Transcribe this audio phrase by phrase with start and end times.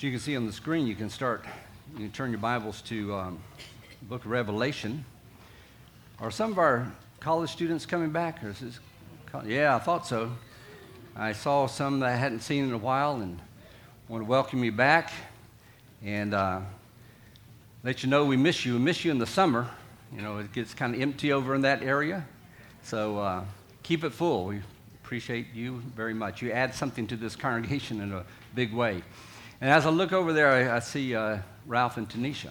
[0.00, 1.44] As you can see on the screen, you can start,
[1.92, 3.38] you can turn your Bibles to um,
[4.04, 5.04] book of Revelation.
[6.20, 6.90] Are some of our
[7.20, 8.42] college students coming back?
[8.42, 8.80] Or is this,
[9.44, 10.32] yeah, I thought so.
[11.14, 13.38] I saw some that I hadn't seen in a while and
[14.08, 15.12] want to welcome you back
[16.02, 16.60] and uh,
[17.84, 18.72] let you know we miss you.
[18.72, 19.68] We miss you in the summer.
[20.16, 22.26] You know, it gets kind of empty over in that area.
[22.84, 23.44] So uh,
[23.82, 24.46] keep it full.
[24.46, 24.62] We
[25.04, 26.40] appreciate you very much.
[26.40, 29.02] You add something to this congregation in a big way.
[29.60, 32.50] And as I look over there, I, I see uh, Ralph and Tanisha.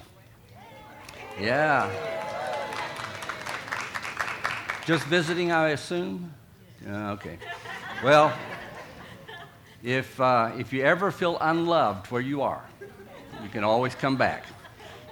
[1.39, 1.89] Yeah.
[4.85, 6.33] Just visiting, I assume?
[6.87, 7.39] Uh, okay.
[8.03, 8.31] Well,
[9.83, 12.63] if, uh, if you ever feel unloved where you are,
[13.41, 14.45] you can always come back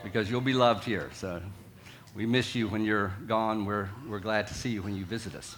[0.03, 1.09] because you'll be loved here.
[1.13, 1.41] So
[2.15, 3.65] we miss you when you're gone.
[3.65, 5.55] We're, we're glad to see you when you visit us.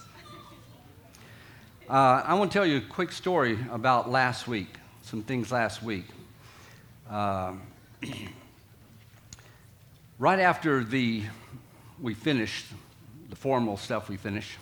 [1.88, 4.68] Uh, I want to tell you a quick story about last week,
[5.02, 6.04] some things last week.
[7.10, 7.54] Uh,
[10.20, 11.24] right after the,
[12.00, 12.66] we finished,
[13.28, 14.52] the formal stuff we finished,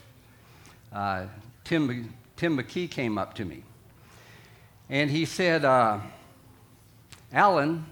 [0.93, 1.27] uh,
[1.65, 3.63] Tim, Tim McKee came up to me.
[4.89, 5.99] And he said, uh,
[7.35, 7.85] Alan,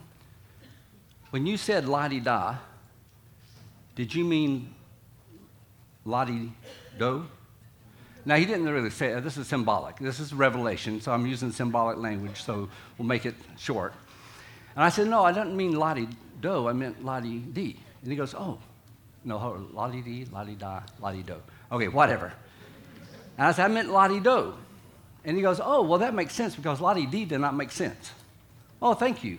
[1.31, 2.57] when you said la di da,
[3.95, 4.75] did you mean
[6.07, 6.51] la di
[6.99, 7.27] do?
[8.25, 9.21] Now, he didn't really say.
[9.21, 9.99] This is symbolic.
[9.99, 13.93] This is revelation, so I'm using symbolic language, so we'll make it short.
[14.77, 16.07] And I said, No, I didn't mean la di
[16.41, 17.77] do, I meant di di.
[18.03, 18.59] And he goes, Oh,
[19.25, 19.39] no,
[20.03, 21.37] di, la di da, la di do.
[21.73, 22.33] Okay, whatever.
[23.39, 24.55] And I said, I meant la di do.
[25.25, 28.13] And he goes, Oh, well, that makes sense because di di did not make sense.
[28.81, 29.39] Oh, thank you.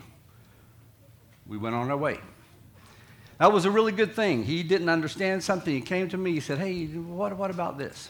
[1.45, 2.19] We went on our way.
[3.37, 4.43] That was a really good thing.
[4.43, 5.71] He didn't understand something.
[5.71, 6.33] He came to me.
[6.33, 8.09] He said, Hey, what, what about this?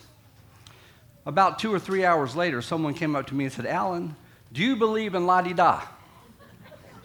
[1.25, 4.15] About two or three hours later, someone came up to me and said, Alan,
[4.53, 5.81] do you believe in di da?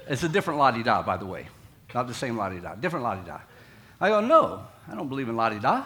[0.09, 1.47] It's a different la di da, by the way.
[1.95, 3.41] Not the same la di da, different la di da.
[4.01, 5.85] I go, No, I don't believe in la di da.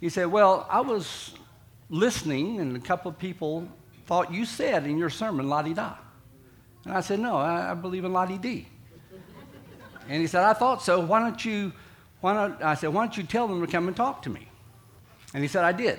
[0.00, 1.34] He said, Well, I was
[1.88, 3.68] listening, and a couple of people
[4.06, 5.94] thought you said in your sermon la di da.
[6.84, 8.68] And I said, No, I, I believe in la di di.
[10.08, 11.00] And he said, I thought so.
[11.00, 11.72] Why don't you,
[12.20, 14.48] why don't, I said, Why don't you tell them to come and talk to me?
[15.32, 15.98] And he said, I did.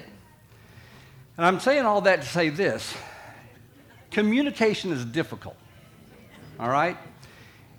[1.38, 2.96] And I'm saying all that to say this
[4.12, 5.58] communication is difficult,
[6.58, 6.98] all right?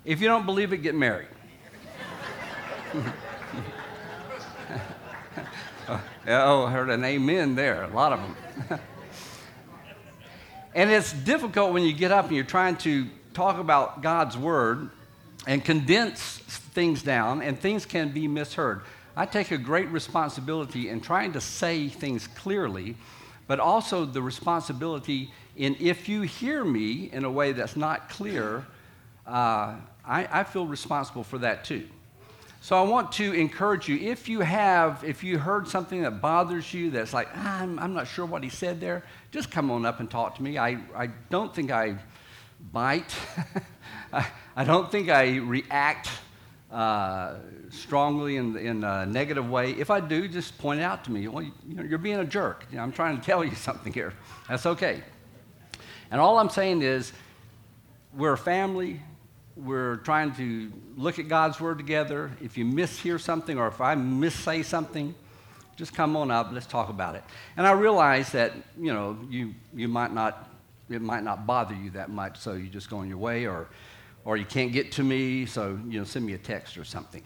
[0.07, 1.27] If you don't believe it, get married.
[6.27, 8.35] oh, I heard an amen there, a lot of them.
[10.75, 14.89] and it's difficult when you get up and you're trying to talk about God's word
[15.45, 16.39] and condense
[16.73, 18.81] things down, and things can be misheard.
[19.15, 22.95] I take a great responsibility in trying to say things clearly
[23.47, 28.65] but also the responsibility in if you hear me in a way that's not clear,
[29.25, 29.75] uh,
[30.07, 31.87] I, I feel responsible for that too.
[32.61, 36.73] So I want to encourage you if you have, if you heard something that bothers
[36.73, 39.85] you that's like, ah, I'm, I'm not sure what he said there, just come on
[39.85, 40.57] up and talk to me.
[40.57, 41.97] I, I don't think I
[42.71, 43.15] bite,
[44.13, 46.09] I, I don't think I react
[46.71, 47.35] uh,
[47.69, 51.27] strongly in, in a negative way, if I do, just point it out to me.
[51.27, 52.65] Well, you, know, you're being a jerk.
[52.71, 54.13] You know, I'm trying to tell you something here.
[54.49, 55.01] That's okay.
[56.11, 57.13] And all I'm saying is,
[58.13, 59.01] we're a family.
[59.57, 62.31] We're trying to look at God's word together.
[62.41, 65.15] If you mishear something or if I missay something,
[65.75, 66.49] just come on up.
[66.51, 67.23] Let's talk about it.
[67.55, 70.49] And I realize that you know you you might not
[70.89, 73.67] it might not bother you that much, so you just go on your way, or
[74.25, 77.23] or you can't get to me, so you know send me a text or something.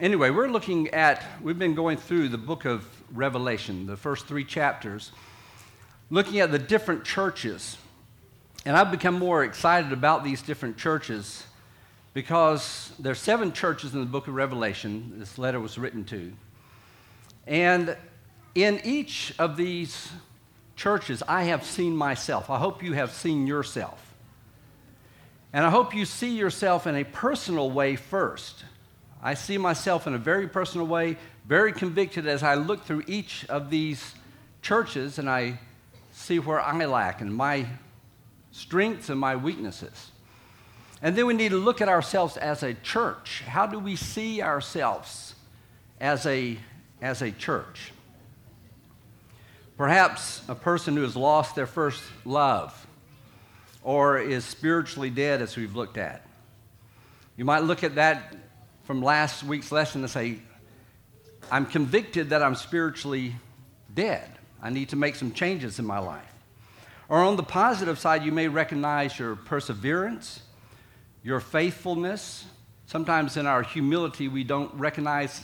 [0.00, 4.44] Anyway, we're looking at, we've been going through the book of Revelation, the first three
[4.44, 5.12] chapters,
[6.10, 7.78] looking at the different churches.
[8.64, 11.44] And I've become more excited about these different churches
[12.14, 16.32] because there's seven churches in the book of Revelation this letter was written to.
[17.46, 17.96] And
[18.54, 20.10] in each of these
[20.76, 22.48] churches, I have seen myself.
[22.48, 24.00] I hope you have seen yourself.
[25.52, 28.64] And I hope you see yourself in a personal way first.
[29.22, 31.16] I see myself in a very personal way,
[31.46, 34.14] very convicted as I look through each of these
[34.62, 35.60] churches and I
[36.12, 37.66] see where I lack and my
[38.54, 40.12] strengths and my weaknesses.
[41.02, 43.42] And then we need to look at ourselves as a church.
[43.46, 45.34] How do we see ourselves
[46.00, 46.56] as a,
[47.02, 47.92] as a church?
[49.76, 52.86] Perhaps a person who has lost their first love
[53.82, 56.24] or is spiritually dead, as we've looked at.
[57.36, 58.36] You might look at that
[58.84, 60.38] from last week's lesson and say,
[61.50, 63.34] I'm convicted that I'm spiritually
[63.92, 64.30] dead.
[64.62, 66.33] I need to make some changes in my life.
[67.08, 70.40] Or on the positive side, you may recognize your perseverance
[71.24, 72.44] your faithfulness.
[72.86, 75.42] Sometimes in our humility, we don't recognize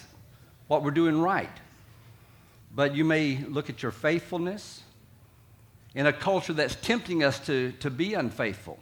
[0.68, 1.50] what we're doing right.
[2.72, 4.82] But you may look at your faithfulness
[5.94, 8.78] in a culture that's tempting us to, to be unfaithful.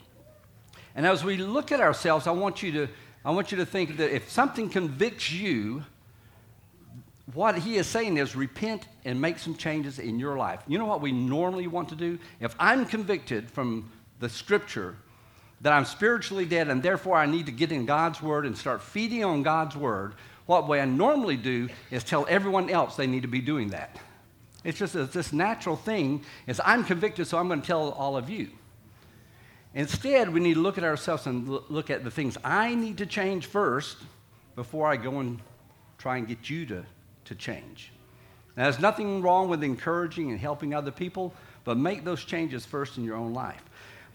[0.95, 2.89] And as we look at ourselves, I want you to,
[3.25, 5.85] I want you to think that if something convicts you,
[7.35, 10.61] what he is saying is repent and make some changes in your life.
[10.67, 12.19] You know what we normally want to do?
[12.41, 14.97] If I'm convicted from the scripture
[15.61, 18.83] that I'm spiritually dead and therefore I need to get in God's word and start
[18.83, 20.15] feeding on God's word,
[20.47, 23.99] what I normally do is tell everyone else they need to be doing that.
[24.65, 28.17] It's just it's this natural thing is I'm convicted, so I'm going to tell all
[28.17, 28.49] of you.
[29.75, 33.07] Instead, we need to look at ourselves and look at the things I need to
[33.07, 33.99] change first
[34.57, 35.41] before I go and
[35.99, 36.87] try and get you to,
[37.29, 37.93] to change.
[38.57, 41.33] Now, there's nothing wrong with encouraging and helping other people,
[41.65, 43.63] but make those changes first in your own life.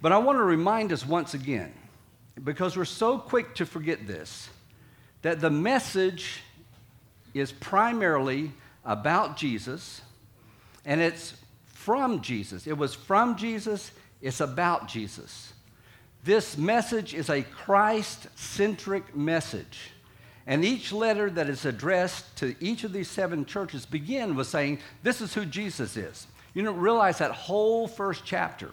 [0.02, 1.74] But I want to remind us once again,
[2.44, 4.50] because we're so quick to forget this,
[5.22, 6.42] that the message
[7.34, 8.52] is primarily
[8.84, 10.02] about Jesus
[10.86, 11.36] and it's
[11.68, 12.68] from Jesus.
[12.68, 15.54] It was from Jesus, it's about Jesus.
[16.24, 19.93] This message is a Christ centric message.
[20.46, 24.80] And each letter that is addressed to each of these seven churches begin with saying,
[25.02, 26.28] This is who Jesus is.
[26.54, 28.72] You don't realize that whole first chapter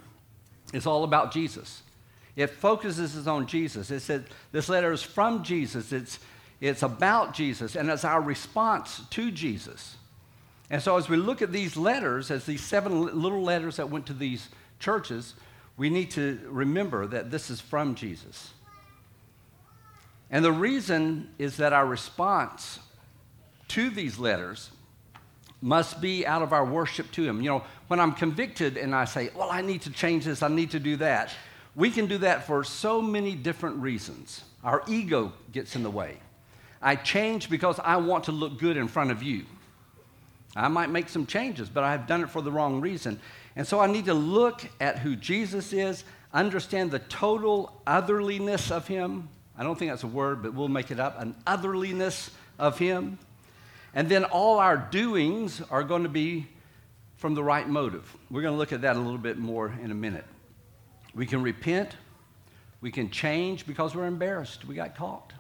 [0.72, 1.82] is all about Jesus.
[2.37, 3.90] It focuses on Jesus.
[3.90, 5.93] It said this letter is from Jesus.
[5.93, 6.19] It's
[6.61, 9.96] it's about Jesus, and it's our response to Jesus.
[10.69, 14.06] And so, as we look at these letters, as these seven little letters that went
[14.06, 15.34] to these churches,
[15.76, 18.52] we need to remember that this is from Jesus.
[20.31, 22.79] And the reason is that our response
[23.69, 24.71] to these letters
[25.62, 27.43] must be out of our worship to Him.
[27.43, 30.49] You know, when I'm convicted and I say, Well, I need to change this, I
[30.49, 31.31] need to do that,
[31.75, 34.43] we can do that for so many different reasons.
[34.65, 36.19] Our ego gets in the way.
[36.83, 39.44] I change because I want to look good in front of you.
[40.56, 43.21] I might make some changes, but I've done it for the wrong reason.
[43.55, 48.88] And so I need to look at who Jesus is, understand the total otherliness of
[48.88, 49.29] him.
[49.61, 53.19] I don't think that's a word, but we'll make it up an otherliness of him.
[53.93, 56.47] And then all our doings are going to be
[57.19, 58.17] from the right motive.
[58.31, 60.25] We're going to look at that a little bit more in a minute.
[61.15, 61.95] We can repent,
[62.81, 65.35] we can change because we're embarrassed, we got caught.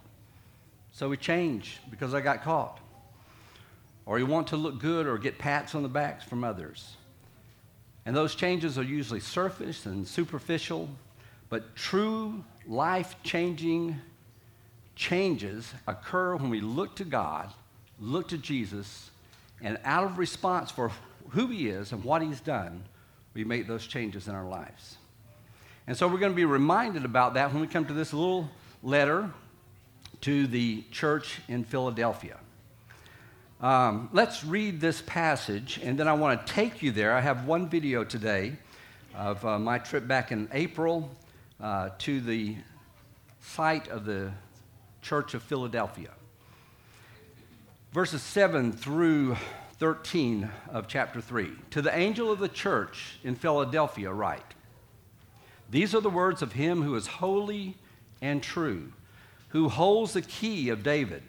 [0.92, 2.78] So we change because I got caught.
[4.04, 6.94] Or you want to look good or get pats on the backs from others.
[8.04, 10.90] And those changes are usually surface and superficial,
[11.48, 13.96] but true life changing
[15.00, 17.50] changes occur when we look to God,
[17.98, 19.10] look to Jesus,
[19.62, 20.92] and out of response for
[21.30, 22.84] who He is and what He's done,
[23.32, 24.98] we make those changes in our lives.
[25.86, 28.50] And so we're going to be reminded about that when we come to this little
[28.82, 29.30] letter
[30.20, 32.36] to the church in Philadelphia.
[33.62, 37.14] Um, let's read this passage, and then I want to take you there.
[37.14, 38.52] I have one video today
[39.16, 41.10] of uh, my trip back in April
[41.58, 42.56] uh, to the
[43.40, 44.30] site of the
[45.02, 46.10] Church of Philadelphia.
[47.92, 49.36] Verses 7 through
[49.78, 51.50] 13 of chapter 3.
[51.70, 54.54] To the angel of the church in Philadelphia, write
[55.70, 57.76] These are the words of him who is holy
[58.20, 58.92] and true
[59.50, 61.22] who holds the key of David.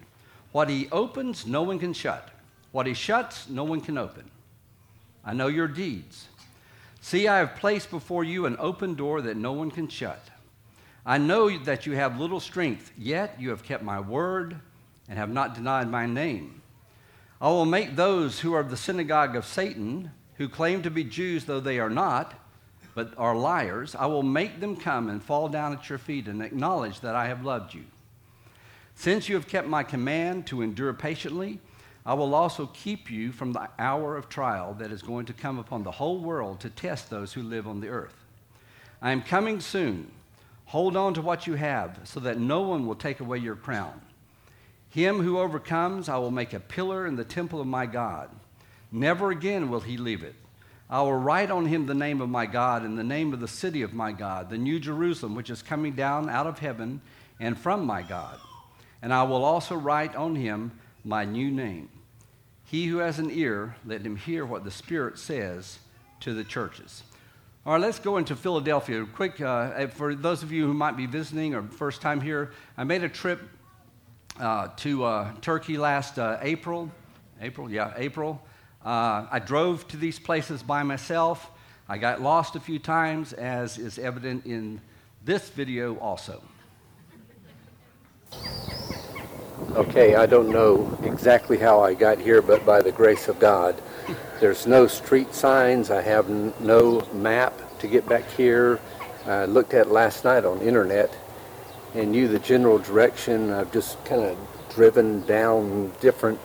[0.51, 2.29] What he opens, no one can shut.
[2.71, 4.29] What he shuts, no one can open.
[5.23, 6.27] I know your deeds.
[7.01, 10.29] See, I have placed before you an open door that no one can shut.
[11.05, 14.55] I know that you have little strength, yet you have kept my word
[15.09, 16.61] and have not denied my name.
[17.39, 21.45] I will make those who are the synagogue of Satan, who claim to be Jews
[21.45, 22.35] though they are not,
[22.93, 26.41] but are liars, I will make them come and fall down at your feet and
[26.41, 27.85] acknowledge that I have loved you.
[28.95, 31.59] Since you have kept my command to endure patiently,
[32.05, 35.57] I will also keep you from the hour of trial that is going to come
[35.57, 38.25] upon the whole world to test those who live on the earth.
[39.01, 40.11] I am coming soon.
[40.71, 44.01] Hold on to what you have, so that no one will take away your crown.
[44.89, 48.29] Him who overcomes, I will make a pillar in the temple of my God.
[48.91, 50.35] Never again will he leave it.
[50.89, 53.47] I will write on him the name of my God and the name of the
[53.47, 57.01] city of my God, the new Jerusalem, which is coming down out of heaven
[57.39, 58.37] and from my God
[59.01, 60.71] and I will also write on him
[61.03, 61.89] my new name.
[62.63, 65.79] He who has an ear, let him hear what the Spirit says
[66.21, 67.03] to the churches.
[67.63, 69.05] All right, let's go into Philadelphia.
[69.05, 72.85] Quick, uh, for those of you who might be visiting or first time here, I
[72.85, 73.39] made a trip
[74.39, 76.91] uh, to uh, Turkey last uh, April.
[77.39, 78.41] April, yeah, April.
[78.83, 81.51] Uh, I drove to these places by myself.
[81.87, 84.81] I got lost a few times, as is evident in
[85.23, 86.41] this video also.
[89.73, 93.79] Okay, I don't know exactly how I got here, but by the grace of God.
[94.39, 95.91] There's no street signs.
[95.91, 98.79] I have no map to get back here.
[99.25, 101.15] I looked at last night on internet
[101.93, 103.51] and knew the general direction.
[103.51, 104.37] I've just kind of
[104.69, 106.39] driven down different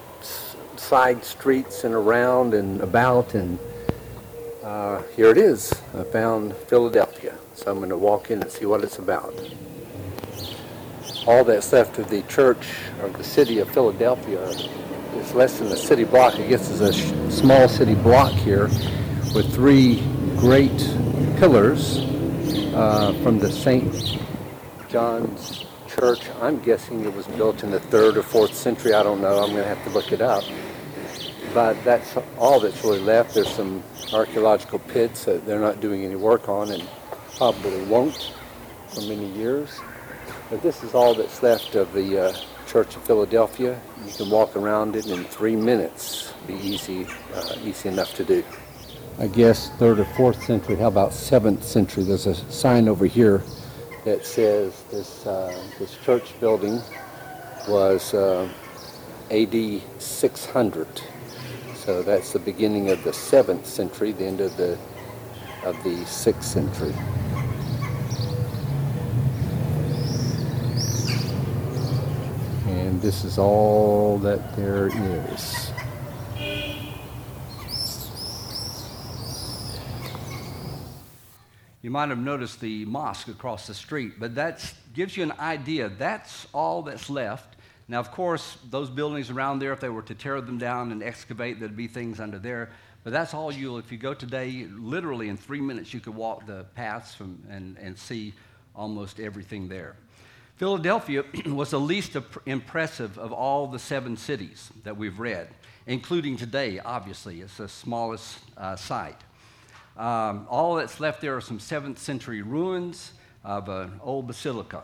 [0.77, 3.59] side streets and around and about, and
[4.63, 5.73] uh, here it is.
[5.95, 9.35] I found Philadelphia, so I'm going to walk in and see what it's about.
[11.27, 12.67] All that's left of the church
[13.03, 14.53] or the city of Philadelphia
[15.19, 16.35] is less than a city block.
[16.35, 18.69] I guess it's a sh- small city block here
[19.35, 20.01] with three
[20.37, 20.77] great
[21.39, 21.99] pillars
[22.75, 24.19] uh, from the St.
[24.89, 26.29] John's Church.
[26.41, 28.93] I'm guessing it was built in the third or fourth century.
[28.93, 29.39] I don't know.
[29.39, 30.45] I'm going to have to look it up.
[31.55, 33.35] But that's all that's really left.
[33.35, 33.83] There's some
[34.13, 36.87] archaeological pits that they're not doing any work on and
[37.37, 38.35] probably won't
[38.89, 39.81] for many years.
[40.51, 43.81] But this is all that's left of the uh, Church of Philadelphia.
[44.05, 46.33] You can walk around it in three minutes.
[46.47, 48.45] Be easy, uh, easy enough to do.
[49.19, 50.77] I guess third or fourth century.
[50.77, 52.05] How about seventh century?
[52.05, 53.43] There's a sign over here
[54.05, 56.81] that says this uh, this church building
[57.67, 58.49] was uh,
[59.31, 60.87] AD 600.
[61.75, 64.79] So that's the beginning of the seventh century, the end of the
[65.65, 66.95] of the sixth century.
[72.67, 75.71] And this is all that there is.
[81.83, 85.89] You might have noticed the mosque across the street, but that gives you an idea.
[85.89, 87.55] That's all that's left.
[87.87, 91.01] Now, of course, those buildings around there, if they were to tear them down and
[91.01, 92.71] excavate, there'd be things under there.
[93.05, 96.45] But that's all you'll, if you go today, literally in three minutes, you could walk
[96.45, 98.35] the paths from, and, and see
[98.75, 99.95] almost everything there.
[100.57, 105.49] Philadelphia was the least impressive of all the seven cities that we've read,
[105.87, 107.43] including today, obviously.
[107.43, 109.21] It's the smallest uh, site.
[109.99, 113.13] Um, all that's left there are some 7th century ruins
[113.45, 114.83] of an old basilica.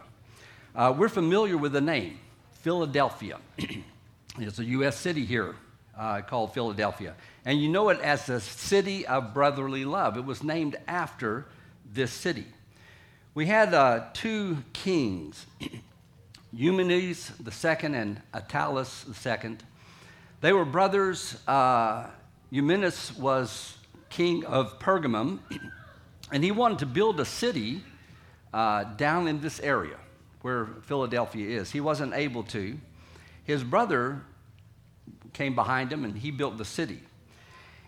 [0.74, 2.18] Uh, we're familiar with the name,
[2.60, 3.38] Philadelphia.
[4.38, 4.98] it's a U.S.
[4.98, 5.56] city here
[5.98, 7.14] uh, called Philadelphia.
[7.46, 10.18] And you know it as the city of brotherly love.
[10.18, 11.46] It was named after
[11.90, 12.46] this city.
[13.34, 15.46] We had uh, two kings,
[16.52, 19.56] Eumenes II and Attalus II.
[20.42, 21.38] They were brothers.
[21.48, 22.08] Uh,
[22.50, 23.78] Eumenes was
[24.10, 25.38] king of Pergamum,
[26.30, 27.82] and he wanted to build a city
[28.52, 29.96] uh, down in this area
[30.42, 31.70] where Philadelphia is.
[31.70, 32.78] He wasn't able to.
[33.44, 34.20] His brother
[35.32, 37.00] came behind him and he built the city.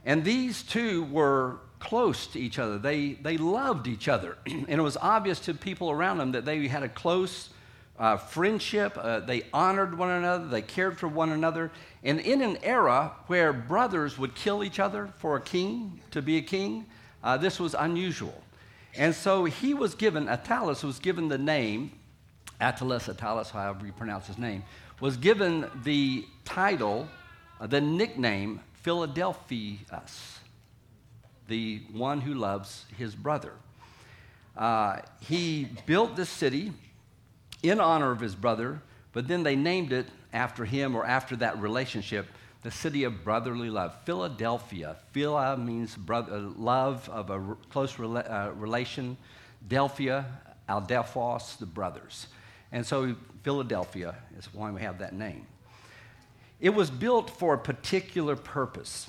[0.06, 2.78] And these two were close to each other.
[2.78, 4.38] They, they loved each other.
[4.46, 7.50] and it was obvious to people around them that they had a close
[7.98, 8.96] uh, friendship.
[8.96, 10.46] Uh, they honored one another.
[10.46, 11.70] They cared for one another.
[12.02, 16.38] And in an era where brothers would kill each other for a king, to be
[16.38, 16.86] a king,
[17.22, 18.42] uh, this was unusual.
[18.96, 21.92] And so he was given, Attalus was given the name,
[22.60, 24.62] Attalus, Attalus, however you pronounce his name,
[25.00, 27.08] was given the title,
[27.60, 30.33] uh, the nickname Philadelphus,
[31.48, 33.52] the one who loves his brother.
[34.56, 36.72] Uh, he built this city
[37.62, 38.80] in honor of his brother,
[39.12, 42.26] but then they named it after him or after that relationship,
[42.62, 43.94] the city of brotherly love.
[44.04, 44.96] Philadelphia.
[45.12, 49.16] Phila means brother, love of a close rela- uh, relation.
[49.68, 50.26] Delphia,
[50.68, 52.26] Adelphos, the brothers.
[52.72, 55.46] And so Philadelphia is why we have that name.
[56.60, 59.08] It was built for a particular purpose,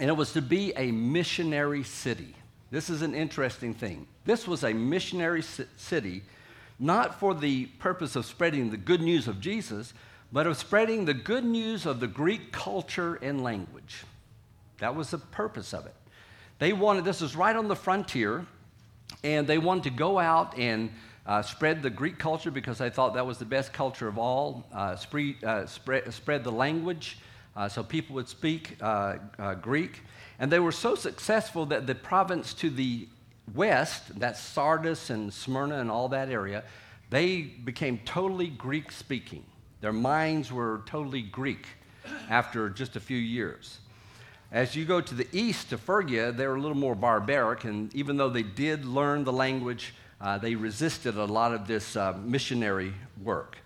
[0.00, 2.34] and it was to be a missionary city.
[2.70, 4.06] This is an interesting thing.
[4.24, 6.22] This was a missionary city
[6.78, 9.92] not for the purpose of spreading the good news of Jesus,
[10.30, 14.04] but of spreading the good news of the Greek culture and language.
[14.78, 15.94] That was the purpose of it.
[16.58, 18.46] They wanted, this is right on the frontier,
[19.24, 20.90] and they wanted to go out and
[21.26, 24.64] uh, spread the Greek culture because they thought that was the best culture of all,
[24.72, 27.18] uh, spread, uh, spread, spread, the language
[27.58, 30.02] uh, so people would speak uh, uh, Greek.
[30.38, 33.08] And they were so successful that the province to the
[33.52, 36.62] west, that's Sardis and Smyrna and all that area,
[37.10, 39.42] they became totally Greek speaking.
[39.80, 41.66] Their minds were totally Greek
[42.30, 43.78] after just a few years.
[44.52, 47.92] As you go to the east to Phrygia, they were a little more barbaric, and
[47.92, 52.16] even though they did learn the language, uh, they resisted a lot of this uh,
[52.24, 53.58] missionary work.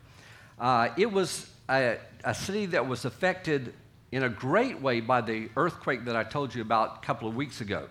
[0.58, 3.74] Uh, it was a, a city that was affected
[4.12, 7.34] in a great way by the earthquake that I told you about a couple of
[7.34, 7.88] weeks ago.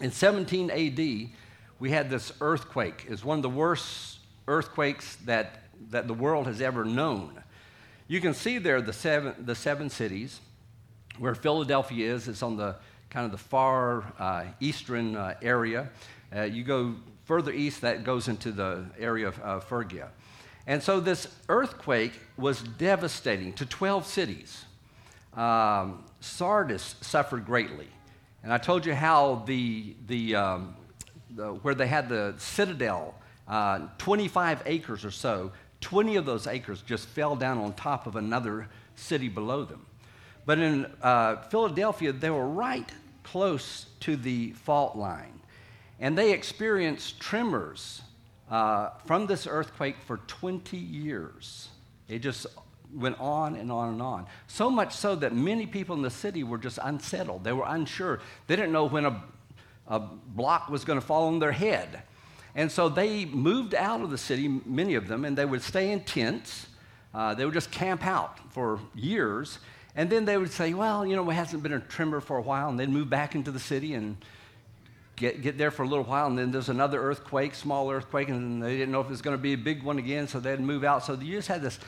[0.00, 1.30] In 17 AD,
[1.80, 3.04] we had this earthquake.
[3.08, 7.42] It's one of the worst earthquakes that, that the world has ever known.
[8.06, 10.40] You can see there the seven, the seven cities.
[11.18, 12.76] Where Philadelphia is, it's on the
[13.10, 15.90] kind of the far uh, eastern uh, area.
[16.34, 20.10] Uh, you go further east, that goes into the area of uh, Phrygia.
[20.66, 24.64] And so this earthquake was devastating to 12 cities.
[25.34, 27.88] Um, Sardis suffered greatly.
[28.42, 30.76] And I told you how the, the, um,
[31.30, 33.14] the where they had the citadel,
[33.46, 38.16] uh, 25 acres or so, 20 of those acres just fell down on top of
[38.16, 39.86] another city below them.
[40.46, 42.90] But in uh, Philadelphia, they were right
[43.22, 45.40] close to the fault line.
[45.98, 48.02] And they experienced tremors
[48.50, 51.68] uh, from this earthquake for 20 years.
[52.08, 52.46] It just
[52.94, 54.26] went on and on and on.
[54.46, 57.44] So much so that many people in the city were just unsettled.
[57.44, 58.20] They were unsure.
[58.46, 59.22] They didn't know when a,
[59.86, 62.02] a block was going to fall on their head.
[62.54, 65.92] And so they moved out of the city, many of them, and they would stay
[65.92, 66.66] in tents.
[67.14, 69.58] Uh, they would just camp out for years.
[69.94, 72.42] And then they would say, well, you know, it hasn't been a tremor for a
[72.42, 72.68] while.
[72.68, 74.16] And they'd move back into the city and
[75.16, 76.26] get, get there for a little while.
[76.26, 79.36] And then there's another earthquake, small earthquake, and they didn't know if it was going
[79.36, 80.26] to be a big one again.
[80.26, 81.04] So they'd move out.
[81.04, 81.78] So you just had this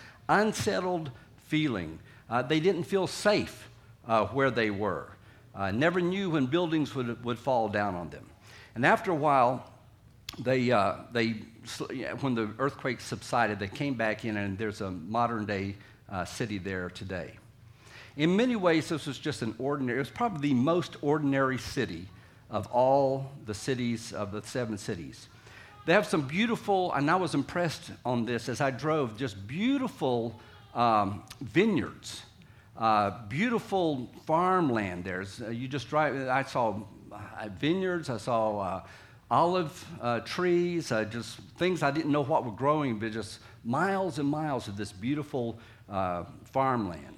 [0.40, 1.98] unsettled feeling.
[2.28, 3.68] Uh, they didn't feel safe
[4.08, 5.08] uh, where they were.
[5.54, 8.26] Uh, never knew when buildings would, would fall down on them.
[8.74, 9.70] And after a while,
[10.38, 11.34] they, uh, they,
[12.20, 15.76] when the earthquake subsided, they came back in, and there's a modern day
[16.10, 17.32] uh, city there today.
[18.16, 22.06] In many ways, this was just an ordinary, it was probably the most ordinary city
[22.50, 25.28] of all the cities, of the seven cities.
[25.84, 30.38] They have some beautiful, and I was impressed on this as I drove, just beautiful
[30.74, 32.22] um, vineyards,
[32.78, 35.04] uh, beautiful farmland.
[35.04, 38.82] There's, uh, you just drive, I saw uh, vineyards, I saw uh,
[39.28, 44.20] olive uh, trees, uh, just things I didn't know what were growing, but just miles
[44.20, 45.58] and miles of this beautiful
[46.52, 47.11] farmland.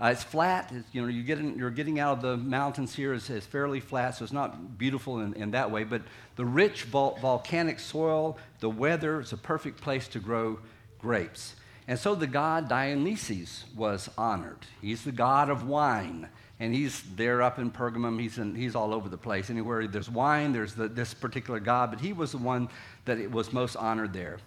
[0.00, 0.72] Uh, it's flat.
[0.74, 3.12] It's, you know, you get you're getting out of the mountains here.
[3.12, 5.84] It's, it's fairly flat, so it's not beautiful in, in that way.
[5.84, 6.02] But
[6.36, 10.58] the rich vol- volcanic soil, the weather, it's a perfect place to grow
[10.98, 11.54] grapes.
[11.86, 14.64] And so the god Dionysus was honored.
[14.80, 16.28] He's the god of wine.
[16.60, 18.20] And he's there up in Pergamum.
[18.20, 19.50] He's, in, he's all over the place.
[19.50, 21.90] Anywhere there's wine, there's the, this particular god.
[21.90, 22.68] But he was the one
[23.06, 24.38] that was most honored there.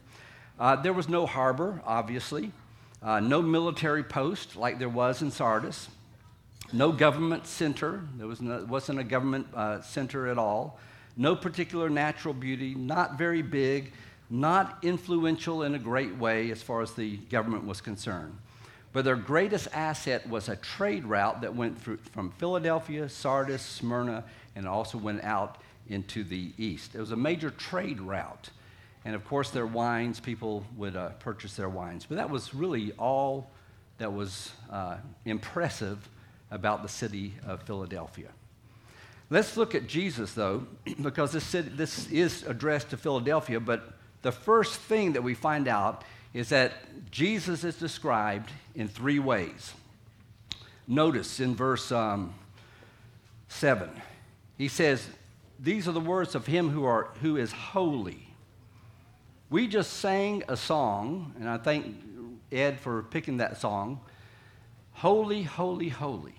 [0.59, 2.51] Uh, there was no harbor, obviously.
[3.03, 5.89] Uh, no military post like there was in Sardis.
[6.71, 8.01] No government center.
[8.17, 10.79] There was no, wasn't a government uh, center at all.
[11.17, 12.73] No particular natural beauty.
[12.75, 13.91] Not very big.
[14.29, 18.37] Not influential in a great way as far as the government was concerned.
[18.93, 24.23] But their greatest asset was a trade route that went through, from Philadelphia, Sardis, Smyrna,
[24.55, 25.57] and also went out
[25.89, 26.95] into the east.
[26.95, 28.49] It was a major trade route.
[29.05, 32.05] And of course, their wines, people would uh, purchase their wines.
[32.05, 33.49] But that was really all
[33.97, 36.09] that was uh, impressive
[36.51, 38.29] about the city of Philadelphia.
[39.29, 40.67] Let's look at Jesus, though,
[41.01, 43.59] because this, city, this is addressed to Philadelphia.
[43.59, 46.73] But the first thing that we find out is that
[47.11, 49.73] Jesus is described in three ways.
[50.87, 52.33] Notice in verse um,
[53.47, 53.89] 7,
[54.57, 55.05] he says,
[55.59, 58.32] These are the words of him who, are, who is holy
[59.53, 61.95] we just sang a song, and I thank
[62.51, 64.01] Ed for picking that song
[64.93, 66.33] Holy, Holy, Holy.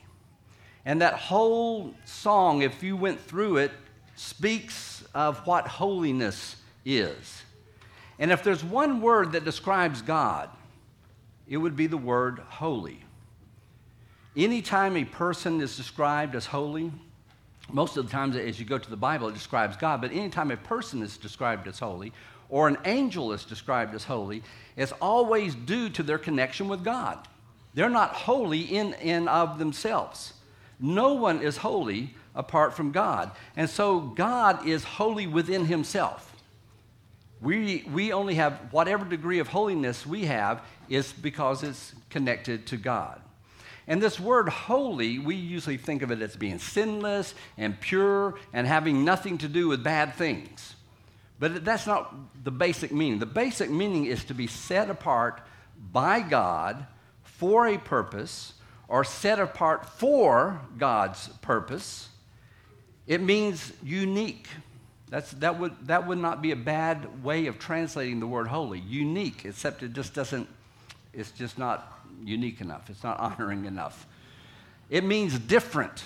[0.85, 3.71] And that whole song, if you went through it,
[4.17, 7.43] speaks of what holiness is.
[8.19, 10.51] And if there's one word that describes God,
[11.47, 12.99] it would be the word holy.
[14.37, 16.91] Anytime a person is described as holy,
[17.71, 20.51] most of the times as you go to the Bible, it describes God, but anytime
[20.51, 22.13] a person is described as holy,
[22.55, 24.41] or an angel is described as holy,
[24.77, 27.19] it's always due to their connection with God.
[27.75, 30.35] They're not holy in and of themselves.
[30.79, 33.33] No one is holy apart from God.
[33.57, 36.33] And so God is holy within himself.
[37.41, 42.77] We, we only have whatever degree of holiness we have is because it's connected to
[42.77, 43.21] God.
[43.89, 48.65] And this word holy, we usually think of it as being sinless and pure and
[48.65, 50.74] having nothing to do with bad things.
[51.45, 53.19] But that's not the basic meaning.
[53.19, 55.43] The basic meaning is to be set apart
[55.93, 56.87] by God
[57.23, 58.55] for a purpose
[58.89, 62.09] or set apart for God's purpose.
[63.07, 64.49] It means unique.
[65.11, 68.79] That's, that, would, that would not be a bad way of translating the word holy.
[68.79, 70.49] Unique, except it just doesn't,
[71.13, 72.89] it's just not unique enough.
[72.89, 74.07] It's not honoring enough.
[74.89, 76.05] It means different.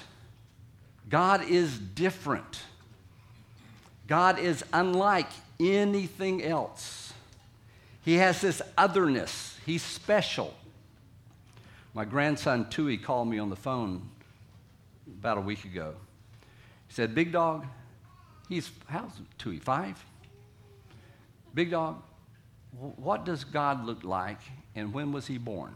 [1.09, 2.61] God is different.
[4.09, 5.29] God is unlike
[5.61, 7.13] anything else.
[8.05, 10.55] He has this otherness, He's special.
[11.95, 14.09] My grandson Tui called me on the phone
[15.07, 15.95] about a week ago.
[16.87, 17.67] He said, Big dog,
[18.49, 20.03] he's, how's Tui, five?
[21.55, 22.03] Big dog,
[22.97, 24.39] what does God look like
[24.75, 25.75] and when was he born?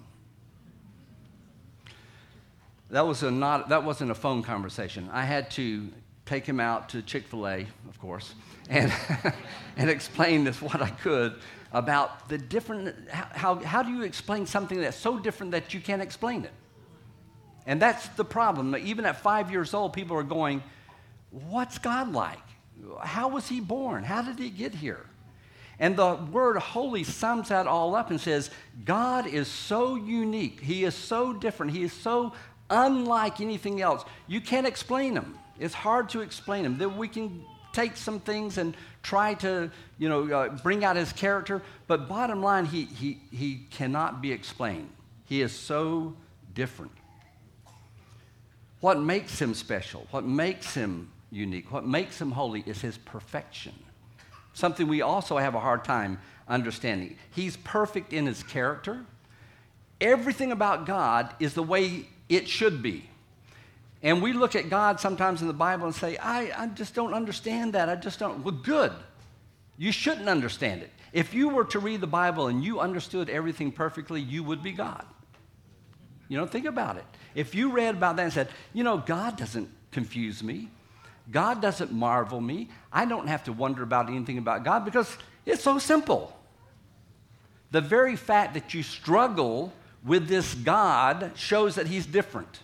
[2.91, 5.09] That, was a not, that wasn't a phone conversation.
[5.13, 5.89] I had to
[6.33, 8.35] take him out to Chick fil A, of course,
[8.71, 8.91] and,
[9.77, 11.35] and explain this what I could
[11.73, 16.01] about the different, how, how do you explain something that's so different that you can't
[16.01, 16.53] explain it?
[17.67, 18.75] And that's the problem.
[18.77, 20.63] Even at five years old, people are going,
[21.31, 22.43] What's God like?
[23.03, 24.03] How was he born?
[24.03, 25.07] How did he get here?
[25.79, 28.51] And the word holy sums that all up and says,
[28.85, 30.61] God is so unique.
[30.61, 31.73] He is so different.
[31.73, 32.35] He is so
[32.69, 34.05] unlike anything else.
[34.27, 35.39] You can't explain him.
[35.59, 36.79] It's hard to explain him.
[36.79, 41.13] That we can take some things and try to, you know, uh, bring out his
[41.13, 44.91] character, but bottom line, he, he, he cannot be explained.
[45.25, 46.15] He is so
[46.55, 46.93] different.
[48.81, 53.73] What makes him special, what makes him unique, what makes him holy is his perfection.
[54.55, 57.17] Something we also have a hard time understanding.
[57.31, 59.05] He's perfect in his character.
[60.01, 63.09] Everything about God is the way it should be.
[64.03, 67.15] And we look at God sometimes in the Bible and say, I, I just don't
[67.15, 67.89] understand that.
[67.89, 68.43] I just don't.
[68.43, 68.93] Well, good.
[69.79, 70.91] You shouldn't understand it.
[71.13, 74.73] If you were to read the Bible and you understood everything perfectly, you would be
[74.73, 75.05] God.
[76.29, 77.05] You know, think about it.
[77.35, 80.69] If you read about that and said, you know, God doesn't confuse me,
[81.31, 85.63] God doesn't marvel me, I don't have to wonder about anything about God because it's
[85.63, 86.37] so simple.
[87.71, 89.73] The very fact that you struggle
[90.05, 92.61] with this God shows that He's different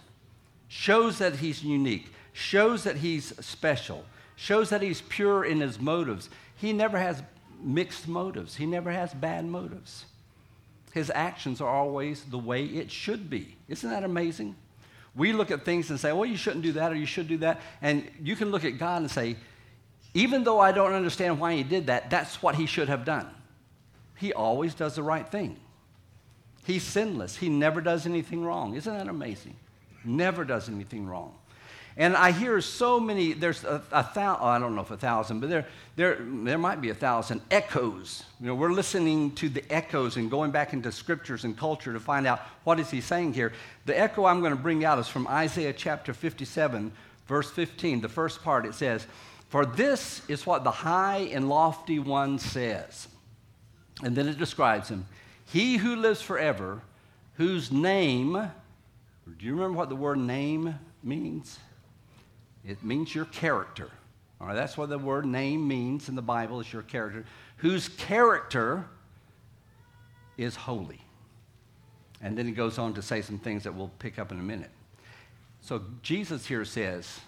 [0.69, 4.05] shows that he's unique, shows that he's special,
[4.37, 6.31] shows that he's pure in his motives.
[6.55, 7.23] He never has
[7.61, 10.05] mixed motives, he never has bad motives.
[10.93, 13.57] His actions are always the way it should be.
[13.69, 14.57] Isn't that amazing?
[15.15, 17.39] We look at things and say, well, you shouldn't do that or you should do
[17.39, 17.61] that.
[17.83, 19.37] And you can look at God and say,
[20.15, 23.29] even though I don't understand why he did that, that's what he should have done.
[24.17, 25.57] He always does the right thing.
[26.65, 27.37] He's sinless.
[27.37, 28.75] He never does anything wrong.
[28.75, 29.57] Isn't that amazing?
[30.05, 31.35] Never does anything wrong.
[31.99, 34.97] And I hear so many, there's a, a thousand, oh, I don't know if a
[34.97, 38.23] thousand, but there, there, there might be a thousand echoes.
[38.41, 41.99] You know, we're listening to the echoes and going back into scriptures and culture to
[41.99, 43.53] find out what is he saying here.
[43.85, 46.93] The echo I'm going to bring out is from Isaiah chapter 57,
[47.27, 48.01] verse 15.
[48.01, 49.05] The first part, it says,
[49.49, 53.09] For this is what the high and lofty one says.
[54.05, 55.05] And then it describes him.
[55.47, 56.81] He who lives forever,
[57.39, 58.53] whose name
[59.37, 61.59] do you remember what the word name means?
[62.65, 63.91] It means your character.
[64.41, 67.25] All right, that's what the word name means in the Bible is your character.
[67.57, 68.85] Whose character
[70.37, 71.01] is holy.
[72.21, 74.43] And then he goes on to say some things that we'll pick up in a
[74.43, 74.71] minute.
[75.61, 77.21] So Jesus here says,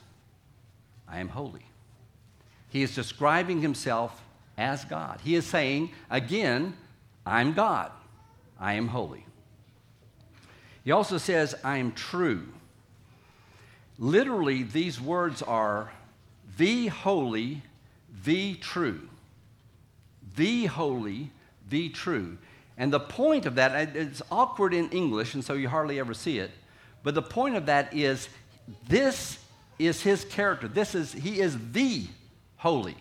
[1.08, 1.66] I am holy.
[2.68, 4.22] He is describing himself
[4.56, 5.20] as God.
[5.22, 6.74] He is saying, again,
[7.26, 7.90] I'm God.
[8.58, 9.24] I am holy.
[10.90, 12.48] He also says, I am true.
[13.96, 15.92] Literally, these words are
[16.58, 17.62] the holy,
[18.24, 19.08] the true.
[20.34, 21.30] The holy,
[21.68, 22.38] the true.
[22.76, 26.40] And the point of that, it's awkward in English, and so you hardly ever see
[26.40, 26.50] it.
[27.04, 28.28] But the point of that is
[28.88, 29.38] this
[29.78, 30.66] is his character.
[30.66, 32.08] This is, he is the
[32.56, 32.96] holy.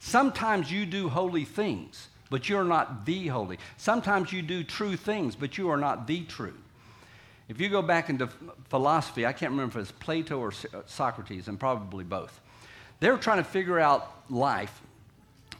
[0.00, 3.60] Sometimes you do holy things, but you're not the holy.
[3.76, 6.54] Sometimes you do true things, but you are not the true.
[7.48, 8.28] If you go back into
[8.68, 12.40] philosophy, I can't remember if it's Plato or uh, Socrates, and probably both.
[13.00, 14.82] They were trying to figure out life.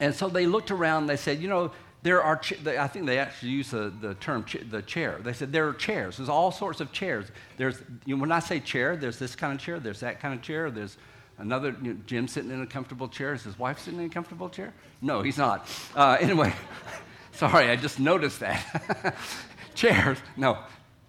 [0.01, 1.72] And so they looked around, And they said, you know,
[2.03, 5.18] there are, I think they actually used the, the term the chair.
[5.22, 6.18] They said there are chairs.
[6.18, 7.27] There's all sorts of chairs.
[7.57, 10.35] There's, you know, when I say chair, there's this kind of chair, there's that kind
[10.35, 10.96] of chair, there's
[11.38, 13.35] another, you know, Jim sitting in a comfortable chair.
[13.35, 14.72] Is his wife sitting in a comfortable chair?
[15.03, 15.68] No, he's not.
[15.96, 16.53] Uh, anyway,
[17.33, 19.16] sorry, I just noticed that.
[19.74, 20.59] chairs, no,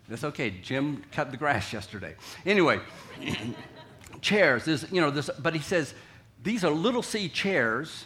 [0.10, 0.50] that's okay.
[0.50, 2.16] Jim cut the grass yesterday.
[2.46, 2.80] Anyway,
[4.22, 4.66] chairs.
[4.66, 5.94] This, you know, this, but he says
[6.44, 8.06] these are little c chairs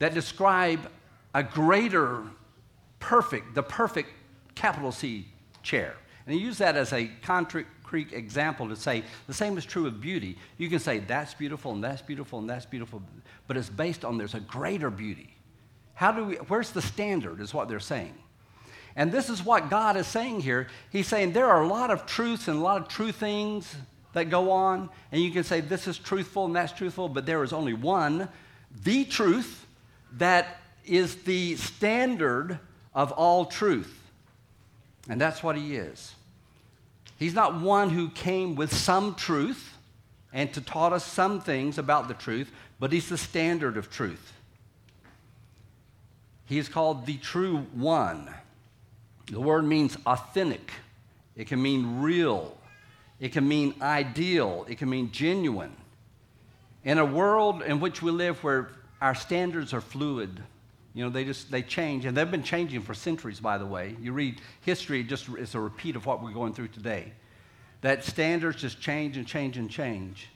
[0.00, 0.90] that describe
[1.34, 2.22] a greater,
[2.98, 4.10] perfect, the perfect
[4.54, 5.26] capital C
[5.62, 5.94] chair.
[6.26, 10.00] And he used that as a concrete example to say the same is true of
[10.00, 10.36] beauty.
[10.58, 13.02] You can say that's beautiful and that's beautiful and that's beautiful,
[13.46, 15.36] but it's based on there's a greater beauty.
[15.94, 18.14] How do we, where's the standard, is what they're saying.
[18.96, 20.68] And this is what God is saying here.
[20.90, 23.74] He's saying there are a lot of truths and a lot of true things
[24.12, 27.44] that go on, and you can say this is truthful and that's truthful, but there
[27.44, 28.28] is only one,
[28.82, 29.66] the truth,
[30.14, 32.58] that is the standard
[32.92, 33.96] of all truth.
[35.08, 36.14] And that's what He is.
[37.20, 39.76] He's not one who came with some truth
[40.32, 44.32] and to taught us some things about the truth, but he's the standard of truth.
[46.46, 48.32] He is called the true one.
[49.30, 50.72] The word means authentic.
[51.36, 52.56] It can mean real.
[53.20, 54.66] It can mean ideal.
[54.68, 55.76] It can mean genuine.
[56.84, 60.42] In a world in which we live where our standards are fluid,
[60.94, 63.94] you know, they just they change, and they've been changing for centuries, by the way.
[64.00, 67.12] You read history, just it's a repeat of what we're going through today.
[67.82, 70.28] That standards just change and change and change.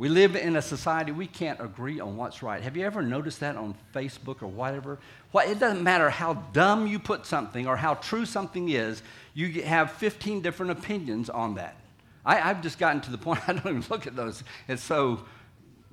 [0.00, 2.62] We live in a society we can't agree on what's right.
[2.62, 4.98] Have you ever noticed that on Facebook or whatever?
[5.30, 9.02] What, it doesn't matter how dumb you put something or how true something is,
[9.34, 11.76] you have 15 different opinions on that.
[12.24, 14.42] I, have just gotten to the point I don't even look at those.
[14.68, 15.22] It's so,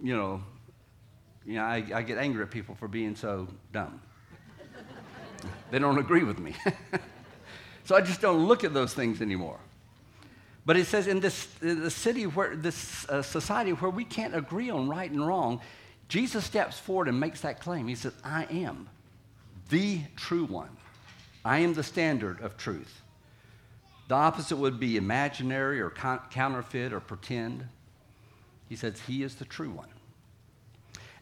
[0.01, 0.41] you know,
[1.45, 3.99] you know I, I get angry at people for being so dumb.
[5.69, 6.55] they don't agree with me.
[7.83, 9.59] so I just don't look at those things anymore.
[10.67, 14.35] But it says in this in the city where this uh, society where we can't
[14.35, 15.61] agree on right and wrong,
[16.09, 17.87] Jesus steps forward and makes that claim.
[17.87, 18.89] He says, "I am
[19.69, 20.75] the true one.
[21.45, 23.01] I am the standard of truth."
[24.09, 27.65] The opposite would be imaginary or con- counterfeit or pretend.
[28.67, 29.87] He says he is the true one.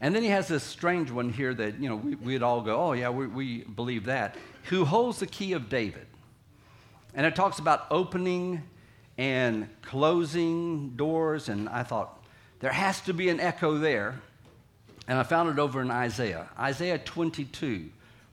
[0.01, 2.79] And then he has this strange one here that, you know, we, would all go,
[2.79, 4.35] oh, yeah, we, we believe that.
[4.65, 6.05] Who holds the key of David.
[7.13, 8.61] And it talks about opening
[9.17, 11.49] and closing doors.
[11.49, 12.23] And I thought,
[12.59, 14.19] there has to be an echo there.
[15.07, 16.49] And I found it over in Isaiah.
[16.57, 17.89] Isaiah 22,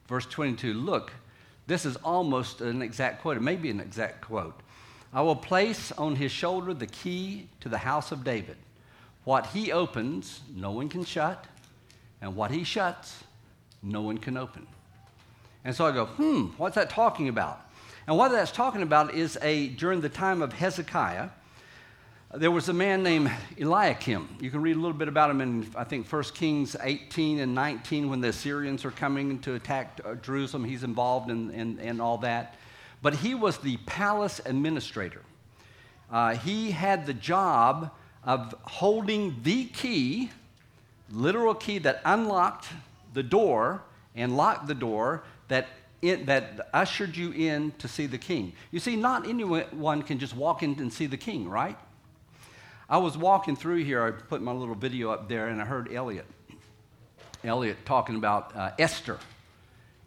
[0.09, 0.73] verse 22.
[0.73, 1.13] Look,
[1.67, 3.37] this is almost an exact quote.
[3.37, 4.59] It may be an exact quote.
[5.13, 8.57] I will place on his shoulder the key to the house of David.
[9.25, 11.47] What he opens, no one can shut.
[12.23, 13.23] And what he shuts,
[13.83, 14.67] no one can open.
[15.65, 17.61] And so I go, hmm, what's that talking about?
[18.07, 21.29] And what that's talking about is a during the time of Hezekiah,
[22.35, 24.39] there was a man named Eliakim.
[24.41, 27.55] You can read a little bit about him in, I think, 1 Kings 18 and
[27.55, 30.65] 19 when the Assyrians are coming to attack uh, Jerusalem.
[30.65, 32.57] He's involved in, in, in, all that.
[33.03, 35.21] But he was the palace administrator.
[36.11, 37.91] Uh, he had the job
[38.25, 40.31] of holding the key,
[41.11, 42.69] literal key that unlocked
[43.13, 43.83] the door
[44.15, 45.67] and locked the door that
[46.03, 48.53] in, that ushered you in to see the king.
[48.73, 51.79] You see, not anyone can just walk in and see the king, right?
[52.91, 55.93] I was walking through here, I put my little video up there, and I heard
[55.93, 56.27] Elliot.
[57.45, 59.19] Elliot talking about uh, Esther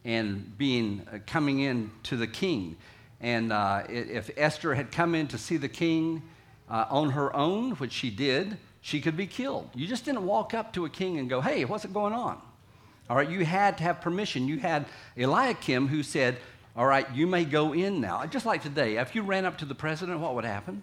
[0.04, 2.78] and being uh, coming in to the king.
[3.22, 6.22] And uh, if Esther had come in to see the king
[6.70, 9.70] uh, on her own, which she did, she could be killed.
[9.74, 12.40] You just didn't walk up to a king and go, hey, what's going on?
[13.10, 14.48] All right, you had to have permission.
[14.48, 16.38] You had Eliakim who said,
[16.76, 18.26] All right, you may go in now.
[18.26, 20.82] Just like today, if you ran up to the president, what would happen?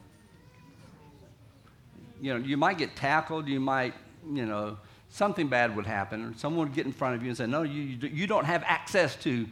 [2.21, 3.95] You know, you might get tackled, you might,
[4.33, 7.37] you know, something bad would happen, or someone would get in front of you and
[7.37, 9.47] say, No, you, you don't have access to,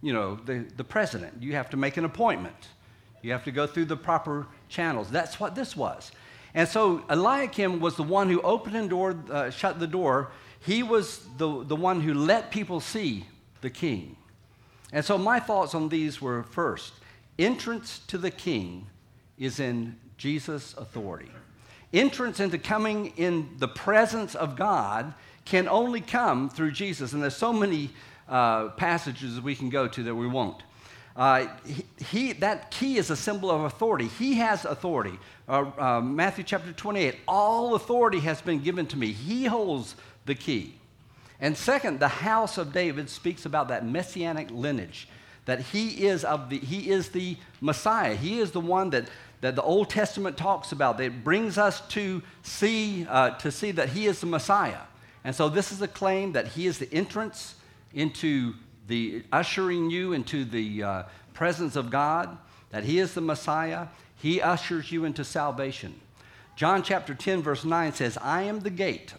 [0.00, 1.42] you know, the, the president.
[1.42, 2.68] You have to make an appointment.
[3.20, 5.10] You have to go through the proper channels.
[5.10, 6.12] That's what this was.
[6.54, 10.30] And so Eliakim was the one who opened the door, uh, shut the door,
[10.64, 13.26] he was the, the one who let people see
[13.60, 14.16] the king.
[14.92, 16.92] And so my thoughts on these were first,
[17.38, 18.86] entrance to the king
[19.38, 21.30] is in Jesus' authority.
[21.92, 27.12] Entrance into coming in the presence of God can only come through Jesus.
[27.12, 27.90] And there's so many
[28.28, 30.62] uh, passages we can go to that we won't.
[31.16, 34.06] Uh, he, he, that key is a symbol of authority.
[34.06, 35.18] He has authority.
[35.48, 39.12] Uh, uh Matthew chapter 28 all authority has been given to me.
[39.12, 39.94] He holds
[40.26, 40.74] the key.
[41.40, 45.08] And second, the house of David speaks about that messianic lineage,
[45.44, 48.14] that he is, of the, he is the Messiah.
[48.14, 49.08] He is the one that,
[49.40, 53.90] that the Old Testament talks about, that brings us to see, uh, to see that
[53.90, 54.80] he is the Messiah.
[55.24, 57.56] And so this is a claim that he is the entrance
[57.92, 58.54] into
[58.86, 62.36] the ushering you into the uh, presence of God,
[62.70, 63.88] that he is the Messiah.
[64.16, 66.00] He ushers you into salvation.
[66.56, 69.14] John chapter 10, verse 9 says, I am the gate.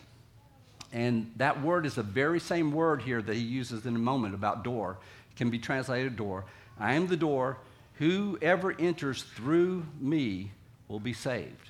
[0.95, 4.33] And that word is the very same word here that he uses in a moment
[4.33, 4.97] about door.
[5.29, 6.45] It can be translated door.
[6.79, 7.57] I am the door.
[7.95, 10.51] Whoever enters through me
[10.87, 11.69] will be saved.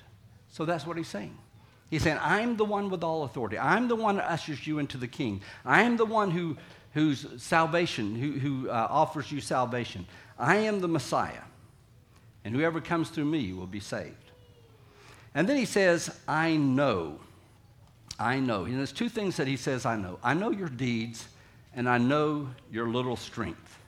[0.52, 1.36] So that's what he's saying.
[1.90, 3.58] He's saying, I'm the one with all authority.
[3.58, 5.40] I'm the one that ushers you into the king.
[5.64, 6.56] I am the one who,
[6.94, 10.06] whose salvation, who, who uh, offers you salvation.
[10.38, 11.42] I am the Messiah.
[12.44, 14.30] And whoever comes through me will be saved.
[15.34, 17.18] And then he says, I know.
[18.18, 18.64] I know.
[18.64, 20.18] And there's two things that he says I know.
[20.22, 21.26] I know your deeds,
[21.74, 23.78] and I know your little strength.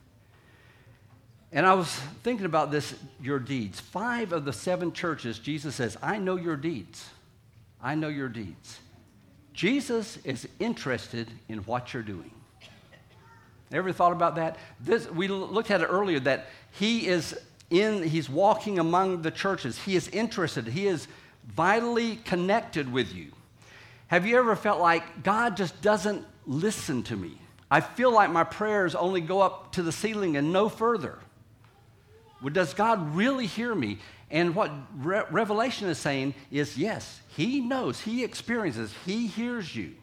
[1.51, 1.88] And I was
[2.23, 3.81] thinking about this, your deeds.
[3.81, 7.09] Five of the seven churches, Jesus says, I know your deeds.
[7.83, 8.81] I know your deeds.
[9.55, 12.31] Jesus is interested in what you're doing.
[13.73, 14.57] Ever thought about that?
[14.81, 17.38] This, we looked at it earlier that he is
[17.71, 19.79] in, he's walking among the churches.
[19.79, 20.67] He is interested.
[20.67, 21.07] He is
[21.47, 23.33] vitally connected with you.
[24.09, 27.38] Have you ever felt like God just doesn't listen to me?
[27.71, 31.18] I feel like my prayers only go up to the ceiling and no further.
[32.42, 33.99] Well, does God really hear me?
[34.31, 39.94] And what Re- Revelation is saying is yes, He knows, He experiences, He hears you.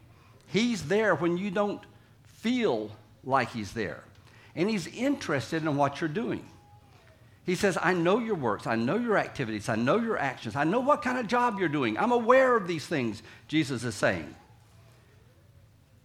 [0.48, 1.82] He's there when you don't
[2.22, 2.90] feel
[3.24, 4.04] like He's there.
[4.54, 6.44] And He's interested in what you're doing.
[7.46, 10.64] He says, I know your works, I know your activities, I know your actions, I
[10.64, 11.96] know what kind of job you're doing.
[11.96, 14.34] I'm aware of these things, Jesus is saying.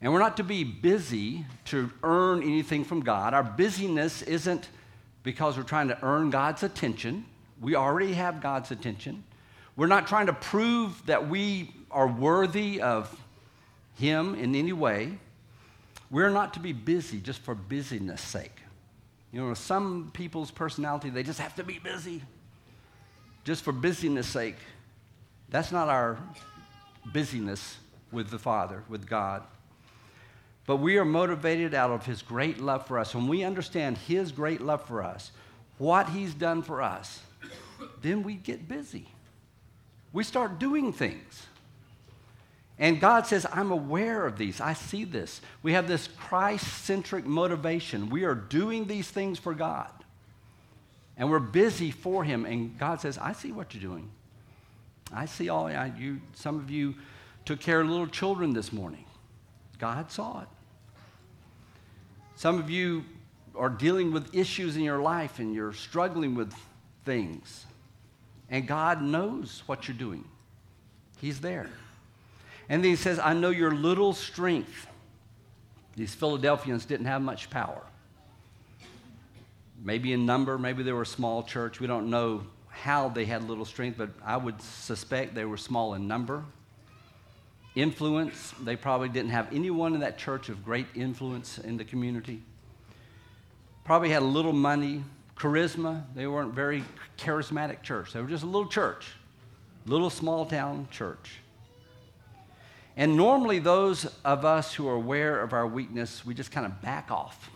[0.02, 3.34] And we're not to be busy to earn anything from God.
[3.34, 4.70] Our busyness isn't
[5.24, 7.26] because we're trying to earn God's attention.
[7.60, 9.24] We already have God's attention.
[9.76, 13.20] We're not trying to prove that we are worthy of
[13.96, 15.18] Him in any way.
[16.12, 18.61] We're not to be busy just for busyness' sake.
[19.32, 22.22] You know, some people's personality, they just have to be busy
[23.44, 24.58] just for busyness' sake.
[25.50, 26.18] That's not our
[27.14, 27.78] busyness
[28.12, 29.44] with the Father, with God.
[30.66, 33.16] But we are motivated out of His great love for us.
[33.16, 35.32] When we understand His great love for us,
[35.78, 37.22] what He's done for us,
[38.02, 39.08] then we get busy.
[40.14, 41.48] We start doing things.
[42.82, 44.60] And God says, I'm aware of these.
[44.60, 45.40] I see this.
[45.62, 48.10] We have this Christ centric motivation.
[48.10, 49.92] We are doing these things for God.
[51.16, 52.44] And we're busy for Him.
[52.44, 54.10] And God says, I see what you're doing.
[55.14, 56.22] I see all I, you.
[56.34, 56.96] Some of you
[57.46, 59.06] took care of little children this morning.
[59.78, 60.48] God saw it.
[62.36, 63.06] Some of you
[63.56, 66.52] are dealing with issues in your life and you're struggling with
[67.06, 67.68] things.
[68.50, 70.26] And God knows what you're doing.
[71.20, 71.70] He's there.
[72.70, 74.88] And then he says, I know your little strength.
[75.96, 77.84] These Philadelphians didn't have much power.
[79.84, 81.80] Maybe in number, maybe they were a small church.
[81.80, 85.94] We don't know how they had little strength, but I would suspect they were small
[85.94, 86.44] in number.
[87.76, 92.42] Influence, they probably didn't have anyone in that church of great influence in the community.
[93.84, 95.04] Probably had a little money,
[95.36, 96.04] charisma.
[96.16, 96.84] They weren't very
[97.18, 98.14] charismatic church.
[98.14, 99.08] They were just a little church,
[99.86, 101.41] little small town church.
[103.02, 106.84] And normally, those of us who are aware of our weakness, we just kind of
[106.84, 107.50] back off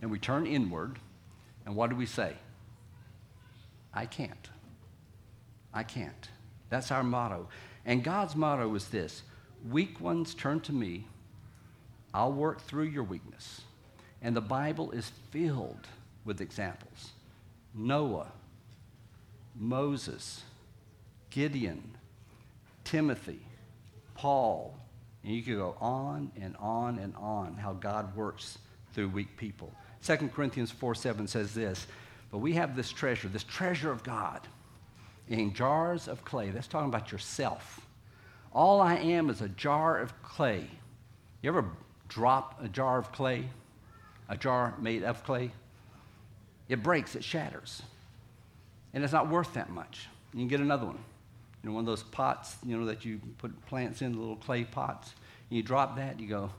[0.00, 0.98] and we turn inward.
[1.66, 2.32] And what do we say?
[3.92, 4.48] I can't.
[5.74, 6.30] I can't.
[6.70, 7.50] That's our motto.
[7.84, 9.22] And God's motto is this
[9.68, 11.04] Weak ones turn to me.
[12.14, 13.60] I'll work through your weakness.
[14.22, 15.86] And the Bible is filled
[16.24, 17.10] with examples
[17.74, 18.32] Noah,
[19.54, 20.42] Moses,
[21.28, 21.82] Gideon,
[22.82, 23.42] Timothy,
[24.14, 24.78] Paul,
[25.24, 28.58] and you could go on and on and on how God works
[28.92, 29.72] through weak people.
[30.04, 31.86] 2 Corinthians 4 7 says this,
[32.30, 34.40] but we have this treasure, this treasure of God
[35.28, 36.50] in jars of clay.
[36.50, 37.80] That's talking about yourself.
[38.52, 40.66] All I am is a jar of clay.
[41.42, 41.66] You ever
[42.08, 43.48] drop a jar of clay?
[44.28, 45.50] A jar made of clay?
[46.68, 47.82] It breaks, it shatters.
[48.94, 50.08] And it's not worth that much.
[50.32, 50.98] You can get another one
[51.62, 54.36] you know, one of those pots, you know, that you put plants in, the little
[54.36, 55.12] clay pots.
[55.48, 56.50] And You drop that, you go,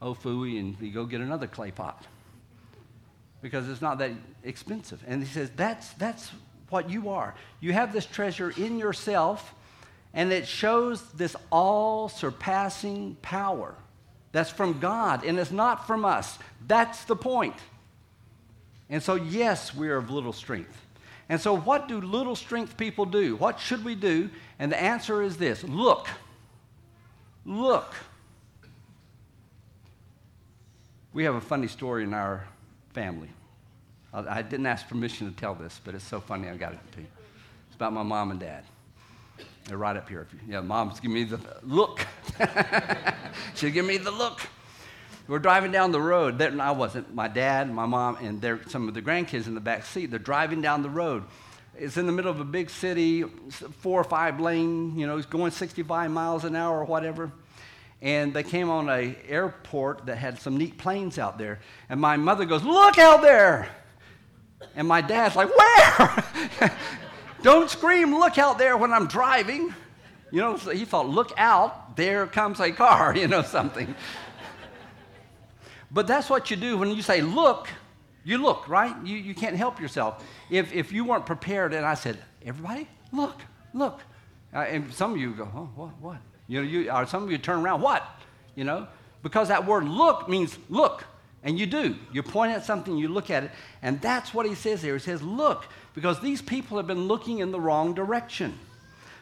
[0.00, 2.06] oh, fooey, and you go get another clay pot.
[3.42, 4.12] Because it's not that
[4.44, 5.02] expensive.
[5.06, 6.30] And he says, that's, that's
[6.70, 7.34] what you are.
[7.60, 9.54] You have this treasure in yourself,
[10.12, 13.74] and it shows this all surpassing power
[14.34, 16.38] that's from God, and it's not from us.
[16.66, 17.54] That's the point.
[18.90, 20.83] And so, yes, we are of little strength.
[21.28, 23.36] And so, what do little strength people do?
[23.36, 24.30] What should we do?
[24.58, 26.08] And the answer is this look.
[27.44, 27.94] Look.
[31.12, 32.44] We have a funny story in our
[32.92, 33.28] family.
[34.12, 37.00] I didn't ask permission to tell this, but it's so funny I got it to
[37.00, 37.06] you.
[37.66, 38.64] It's about my mom and dad.
[39.64, 40.26] They're right up here.
[40.32, 42.06] You, Yeah, mom's giving me the look.
[43.54, 44.40] She'll give me the look.
[45.26, 46.38] We're driving down the road.
[46.38, 47.14] There, I wasn't.
[47.14, 50.10] My dad, my mom, and there, some of the grandkids in the back seat.
[50.10, 51.24] They're driving down the road.
[51.76, 55.26] It's in the middle of a big city, four or five lane, you know, it's
[55.26, 57.32] going 65 miles an hour or whatever.
[58.02, 61.60] And they came on a airport that had some neat planes out there.
[61.88, 63.68] And my mother goes, Look out there!
[64.76, 66.70] And my dad's like, Where?
[67.42, 69.74] Don't scream, look out there when I'm driving.
[70.30, 73.94] You know, so he thought, Look out, there comes a car, you know, something.
[75.94, 77.68] But that's what you do when you say, Look,
[78.24, 78.94] You look, right?
[79.04, 80.24] You, you can't help yourself.
[80.50, 83.38] If, if you weren't prepared, and I said, everybody, look,
[83.74, 84.00] look.
[84.52, 86.16] Uh, and some of you go, oh, what, what?
[86.48, 88.02] You know, you, or some of you turn around, what?
[88.54, 88.86] You know,
[89.22, 91.04] because that word look means look.
[91.42, 91.96] And you do.
[92.10, 93.50] You point at something, you look at it.
[93.82, 94.94] And that's what he says here.
[94.94, 98.58] He says, look, because these people have been looking in the wrong direction.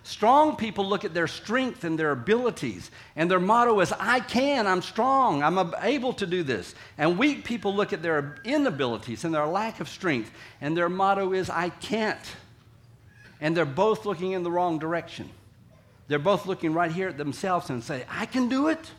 [0.05, 4.67] Strong people look at their strength and their abilities, and their motto is, I can,
[4.67, 6.75] I'm strong, I'm able to do this.
[6.99, 11.33] And weak people look at their inabilities and their lack of strength, and their motto
[11.33, 12.19] is, I can't.
[13.41, 15.31] And they're both looking in the wrong direction.
[16.09, 18.91] They're both looking right here at themselves and say, I can do it,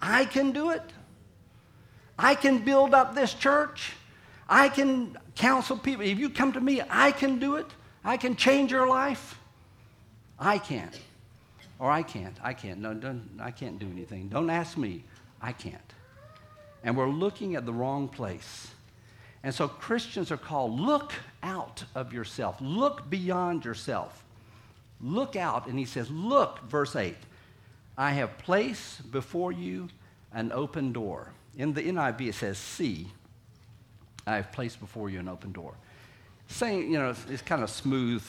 [0.00, 0.82] I can do it.
[2.18, 3.94] I can build up this church.
[4.46, 6.04] I can counsel people.
[6.04, 7.66] If you come to me, I can do it.
[8.04, 9.39] I can change your life.
[10.40, 10.98] I can't.
[11.78, 12.36] Or I can't.
[12.42, 12.80] I can't.
[12.80, 14.28] No, don't, I can't do anything.
[14.28, 15.04] Don't ask me.
[15.40, 15.80] I can't.
[16.82, 18.68] And we're looking at the wrong place.
[19.42, 21.12] And so Christians are called look
[21.42, 24.24] out of yourself, look beyond yourself.
[25.02, 25.66] Look out.
[25.66, 27.16] And he says, Look, verse 8,
[27.96, 29.88] I have placed before you
[30.32, 31.32] an open door.
[31.56, 33.08] In the NIV, it says, See,
[34.26, 35.74] I have placed before you an open door.
[36.48, 38.22] Saying, you know, it's, it's kind of smooth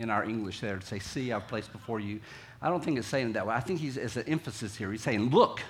[0.00, 2.20] in our English there to say, See, I've placed before you.
[2.60, 3.54] I don't think it's saying it that way.
[3.54, 4.90] I think he's, it's an emphasis here.
[4.90, 5.62] He's saying, Look,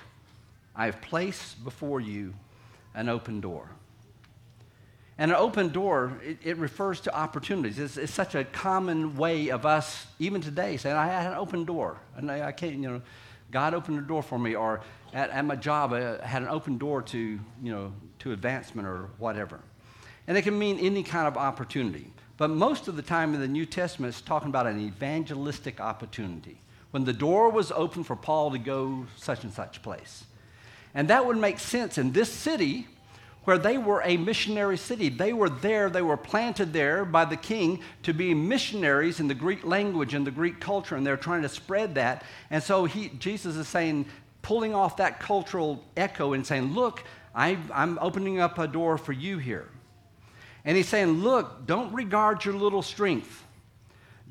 [0.75, 2.33] I have placed before you
[2.95, 3.69] an open door.
[5.19, 7.79] And an open door, it, it refers to opportunities.
[7.79, 11.67] It's, it's, such a common way of us, even today, saying, I had an open
[11.67, 11.99] door.
[12.17, 13.03] And I, I can't, you know,
[13.51, 14.55] God opened a door for me.
[14.55, 14.81] Or
[15.13, 19.11] at, at my job, I had an open door to, you know, to advancement or
[19.19, 19.61] whatever.
[20.27, 22.11] And it can mean any kind of opportunity.
[22.41, 26.57] But most of the time in the New Testament, it's talking about an evangelistic opportunity.
[26.91, 30.25] When the door was open for Paul to go such and such place.
[30.95, 32.89] And that would make sense in this city
[33.45, 35.11] where they were a missionary city.
[35.11, 39.35] They were there, they were planted there by the king to be missionaries in the
[39.35, 42.25] Greek language and the Greek culture, and they're trying to spread that.
[42.49, 44.07] And so he, Jesus is saying,
[44.41, 49.13] pulling off that cultural echo and saying, Look, I, I'm opening up a door for
[49.13, 49.69] you here.
[50.65, 53.45] And he's saying, Look, don't regard your little strength.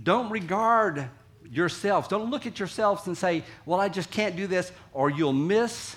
[0.02, 1.10] Don't regard
[1.52, 2.08] yourselves.
[2.08, 5.96] Don't look at yourselves and say, Well, I just can't do this, or you'll miss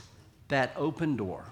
[0.48, 1.44] that open door.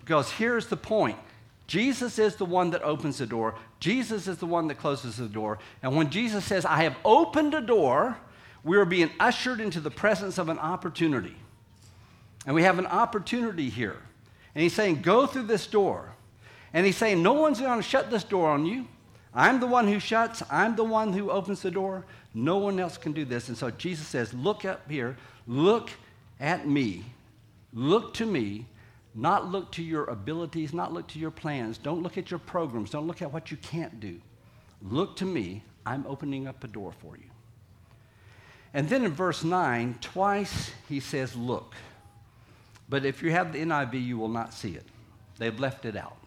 [0.00, 1.18] Because here's the point
[1.66, 5.28] Jesus is the one that opens the door, Jesus is the one that closes the
[5.28, 5.58] door.
[5.82, 8.16] And when Jesus says, I have opened a door,
[8.64, 11.36] we are being ushered into the presence of an opportunity.
[12.46, 13.96] And we have an opportunity here.
[14.54, 16.15] And he's saying, Go through this door.
[16.76, 18.86] And he's saying, No one's going to shut this door on you.
[19.32, 22.04] I'm the one who shuts, I'm the one who opens the door.
[22.34, 23.48] No one else can do this.
[23.48, 25.16] And so Jesus says, Look up here,
[25.46, 25.88] look
[26.38, 27.02] at me,
[27.72, 28.66] look to me,
[29.14, 31.78] not look to your abilities, not look to your plans.
[31.78, 34.20] Don't look at your programs, don't look at what you can't do.
[34.82, 37.30] Look to me, I'm opening up a door for you.
[38.74, 41.74] And then in verse 9, twice he says, Look.
[42.86, 44.84] But if you have the NIV, you will not see it.
[45.38, 46.18] They've left it out.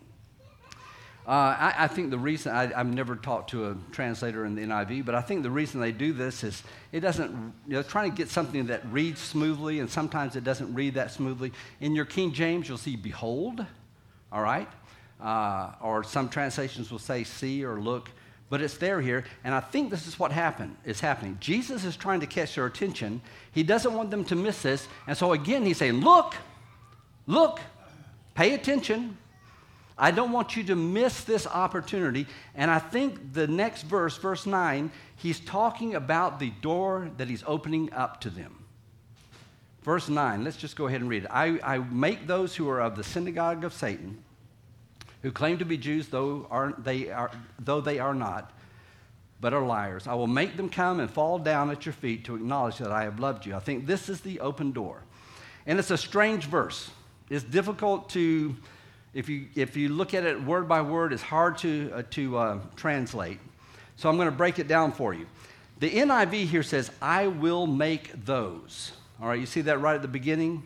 [1.29, 4.63] Uh, I, I, think the reason, I, have never talked to a translator in the
[4.63, 7.29] NIV, but I think the reason they do this is it doesn't,
[7.67, 11.11] you know, trying to get something that reads smoothly, and sometimes it doesn't read that
[11.11, 11.53] smoothly.
[11.81, 13.63] In your King James, you'll see behold,
[14.31, 14.67] all right?
[15.21, 18.09] Uh, or some translations will say see or look,
[18.49, 19.23] but it's there here.
[19.43, 21.37] And I think this is what happened, is happening.
[21.39, 23.21] Jesus is trying to catch their attention.
[23.51, 24.87] He doesn't want them to miss this.
[25.05, 26.33] And so again, he's saying, look,
[27.27, 27.59] look,
[28.33, 29.15] pay attention,
[29.99, 32.25] I don't want you to miss this opportunity.
[32.55, 37.43] And I think the next verse, verse 9, he's talking about the door that he's
[37.45, 38.63] opening up to them.
[39.83, 41.29] Verse 9, let's just go ahead and read it.
[41.31, 44.23] I, I make those who are of the synagogue of Satan,
[45.21, 48.53] who claim to be Jews, though, are, they are, though they are not,
[49.41, 50.07] but are liars.
[50.07, 53.03] I will make them come and fall down at your feet to acknowledge that I
[53.03, 53.55] have loved you.
[53.55, 55.01] I think this is the open door.
[55.65, 56.89] And it's a strange verse.
[57.29, 58.55] It's difficult to
[59.13, 62.37] if you, if you look at it word by word, it's hard to, uh, to
[62.37, 63.39] uh, translate.
[63.95, 65.27] So I'm going to break it down for you.
[65.79, 68.91] The NIV here says, I will make those.
[69.21, 70.63] All right, you see that right at the beginning?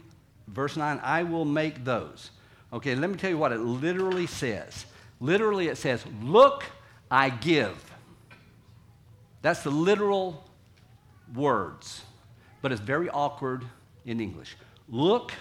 [0.48, 2.32] Verse 9, I will make those.
[2.72, 4.86] Okay, let me tell you what it literally says.
[5.20, 6.66] Literally, it says, Look,
[7.10, 7.92] I give.
[9.42, 10.50] That's the literal
[11.36, 12.02] words,
[12.62, 13.66] but it's very awkward
[14.06, 14.58] in English.
[14.90, 15.32] Look,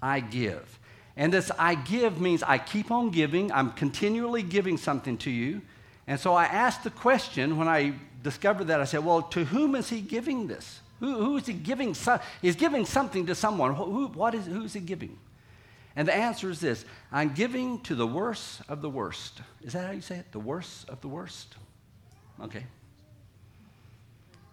[0.00, 0.78] I give.
[1.18, 5.60] And this I give means I keep on giving, I'm continually giving something to you.
[6.06, 9.74] And so I asked the question when I discovered that, I said, well, to whom
[9.74, 10.80] is he giving this?
[11.00, 11.96] Who, who is he giving?
[12.40, 13.74] he's giving something to someone.
[13.74, 15.18] Who, what is, who is he giving?
[15.96, 19.40] And the answer is this I'm giving to the worst of the worst.
[19.60, 20.30] Is that how you say it?
[20.30, 21.56] The worst of the worst?
[22.40, 22.64] Okay.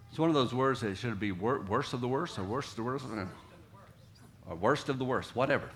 [0.10, 2.72] It's one of those words that should be wor- worst of the worst or worst
[2.72, 3.06] of the worst
[4.48, 5.70] or worst of the worst, whatever.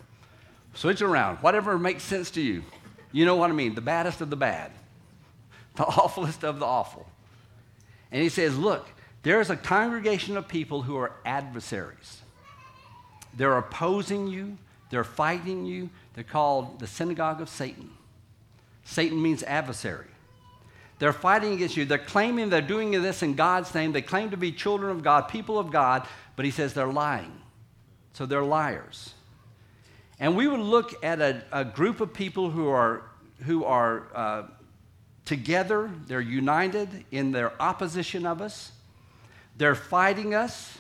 [0.73, 1.37] Switch around.
[1.37, 2.63] Whatever makes sense to you.
[3.11, 3.75] You know what I mean.
[3.75, 4.71] The baddest of the bad,
[5.75, 7.07] the awfulest of the awful.
[8.11, 8.87] And he says, Look,
[9.23, 12.21] there's a congregation of people who are adversaries.
[13.35, 14.57] They're opposing you,
[14.89, 15.89] they're fighting you.
[16.13, 17.91] They're called the synagogue of Satan.
[18.83, 20.07] Satan means adversary.
[20.97, 21.85] They're fighting against you.
[21.85, 23.93] They're claiming they're doing this in God's name.
[23.93, 26.05] They claim to be children of God, people of God,
[26.35, 27.31] but he says they're lying.
[28.13, 29.13] So they're liars.
[30.19, 33.03] And we would look at a, a group of people who are,
[33.45, 34.43] who are uh,
[35.25, 38.71] together, they're united in their opposition of us,
[39.57, 40.77] they're fighting us,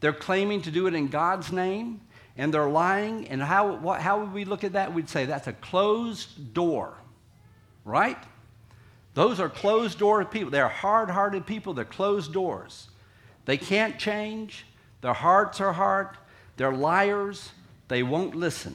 [0.00, 2.00] they're claiming to do it in God's name,
[2.36, 3.28] and they're lying.
[3.28, 4.92] And how, what, how would we look at that?
[4.92, 6.94] We'd say that's a closed door,
[7.84, 8.18] right?
[9.14, 10.50] Those are closed door people.
[10.50, 12.88] They're hard hearted people, they're closed doors.
[13.46, 14.66] They can't change,
[15.00, 16.08] their hearts are hard,
[16.56, 17.52] they're liars,
[17.88, 18.74] they won't listen.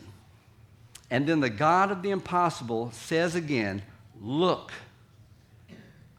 [1.10, 3.82] And then the God of the impossible says again,
[4.22, 4.72] Look,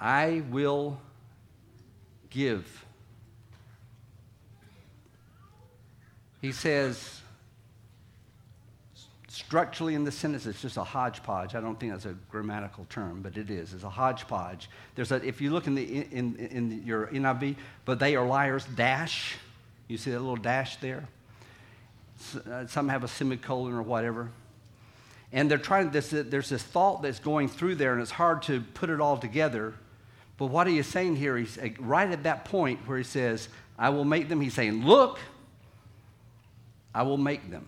[0.01, 1.01] I will
[2.31, 2.85] give.
[6.41, 7.21] He says,
[9.29, 11.55] structurally in the sentence, it's just a hodgepodge.
[11.55, 13.73] I don't think that's a grammatical term, but it is.
[13.73, 14.69] It's a hodgepodge.
[14.97, 18.67] There's a, if you look in, the, in, in your NIV, but they are liars,
[18.75, 19.37] dash.
[19.87, 21.09] You see that little dash there?
[22.37, 24.31] Uh, some have a semicolon or whatever.
[25.33, 28.61] And they're trying this, there's this thought that's going through there, and it's hard to
[28.61, 29.75] put it all together.
[30.37, 31.37] But what are you saying here?
[31.37, 33.49] He's uh, right at that point where he says,
[33.79, 34.41] I will make them.
[34.41, 35.19] He's saying, Look,
[36.95, 37.67] I will make them.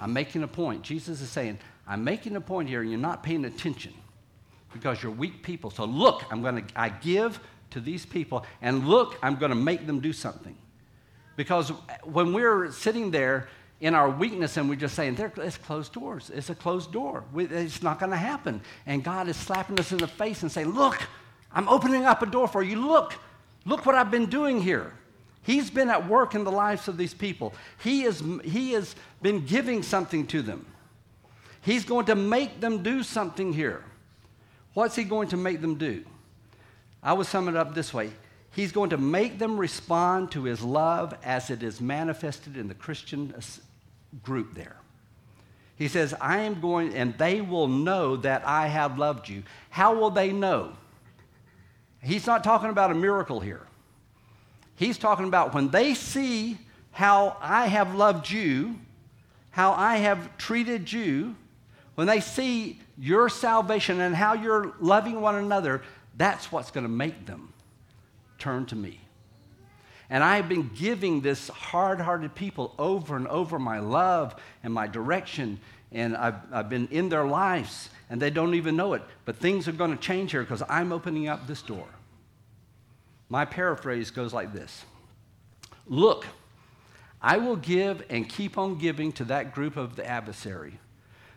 [0.00, 0.82] I'm making a point.
[0.82, 3.92] Jesus is saying, I'm making a point here, and you're not paying attention
[4.72, 5.70] because you're weak people.
[5.70, 7.40] So look, I'm going to, I give
[7.70, 10.56] to these people, and look, I'm going to make them do something.
[11.40, 11.70] Because
[12.04, 13.48] when we're sitting there
[13.80, 16.30] in our weakness and we're just saying, it's closed doors.
[16.34, 17.24] It's a closed door.
[17.34, 18.60] It's not going to happen.
[18.84, 21.00] And God is slapping us in the face and saying, Look,
[21.50, 22.86] I'm opening up a door for you.
[22.86, 23.14] Look,
[23.64, 24.92] look what I've been doing here.
[25.42, 27.54] He's been at work in the lives of these people.
[27.82, 30.66] He, is, he has been giving something to them.
[31.62, 33.82] He's going to make them do something here.
[34.74, 36.04] What's he going to make them do?
[37.02, 38.10] I would sum it up this way
[38.52, 42.74] He's going to make them respond to his love as it is manifested in the
[42.74, 43.40] Christian uh,
[44.22, 44.76] group there.
[45.76, 49.44] He says, I am going, and they will know that I have loved you.
[49.70, 50.72] How will they know?
[52.02, 53.66] He's not talking about a miracle here.
[54.76, 56.58] He's talking about when they see
[56.90, 58.76] how I have loved you,
[59.50, 61.36] how I have treated you,
[61.94, 65.82] when they see your salvation and how you're loving one another,
[66.16, 67.52] that's what's going to make them
[68.40, 69.00] turn to me.
[70.08, 74.34] And I have been giving this hard hearted people over and over my love
[74.64, 75.60] and my direction,
[75.92, 79.02] and I've, I've been in their lives, and they don't even know it.
[79.24, 81.86] But things are going to change here because I'm opening up this door.
[83.28, 84.84] My paraphrase goes like this
[85.86, 86.26] Look,
[87.22, 90.80] I will give and keep on giving to that group of the adversary.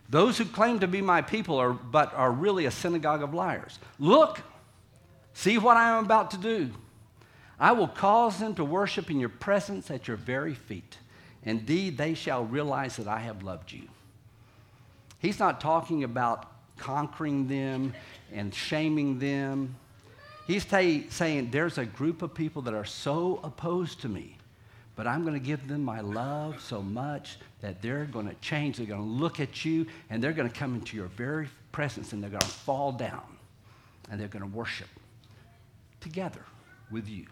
[0.09, 3.79] Those who claim to be my people are, but are really a synagogue of liars.
[3.99, 4.41] Look,
[5.33, 6.71] see what I am about to do.
[7.59, 10.97] I will cause them to worship in your presence at your very feet.
[11.43, 13.87] Indeed, they shall realize that I have loved you.
[15.19, 17.93] He's not talking about conquering them
[18.33, 19.75] and shaming them.
[20.47, 24.37] He's t- saying there's a group of people that are so opposed to me,
[24.95, 28.77] but I'm going to give them my love so much that they're going to change.
[28.77, 32.11] They're going to look at you and they're going to come into your very presence
[32.11, 33.23] and they're going to fall down
[34.09, 34.89] and they're going to worship
[36.01, 36.43] together
[36.91, 37.27] with you.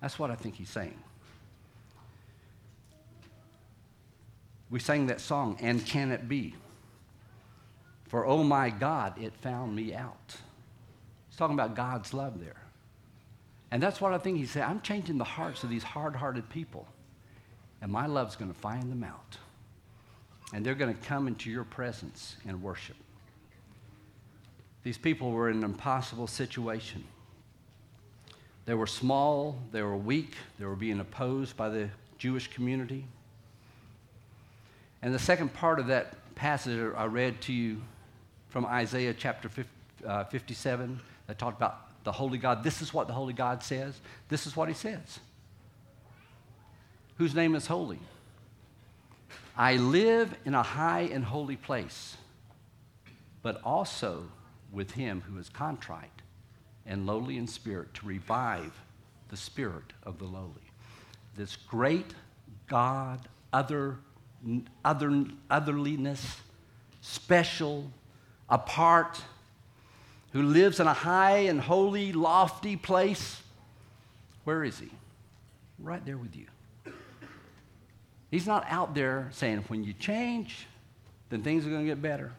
[0.00, 0.98] That's what I think he's saying.
[4.70, 6.54] We sang that song, And Can It Be?
[8.08, 10.36] For oh my God, it found me out.
[11.28, 12.60] He's talking about God's love there.
[13.70, 14.64] And that's what I think he said.
[14.64, 16.88] I'm changing the hearts of these hard hearted people,
[17.80, 19.36] and my love's going to find them out.
[20.52, 22.96] And they're going to come into your presence and worship.
[24.82, 27.04] These people were in an impossible situation.
[28.66, 31.88] They were small, they were weak, they were being opposed by the
[32.18, 33.04] Jewish community.
[35.02, 37.80] And the second part of that passage I read to you
[38.48, 39.50] from Isaiah chapter
[40.06, 42.62] uh, 57 that talked about the holy God.
[42.62, 43.98] This is what the holy God says.
[44.28, 45.20] This is what he says.
[47.16, 47.98] Whose name is holy?
[49.56, 52.16] I live in a high and holy place,
[53.42, 54.24] but also
[54.72, 56.19] with him who is contrite
[56.86, 58.72] and lowly in spirit to revive
[59.28, 60.50] the spirit of the lowly.
[61.36, 62.14] This great
[62.66, 63.98] God, other,
[64.84, 66.36] other, otherliness,
[67.00, 67.90] special,
[68.48, 69.20] apart,
[70.32, 73.42] who lives in a high and holy, lofty place.
[74.44, 74.90] Where is he?
[75.78, 76.46] Right there with you.
[78.30, 80.66] He's not out there saying, when you change,
[81.30, 82.32] then things are going to get better.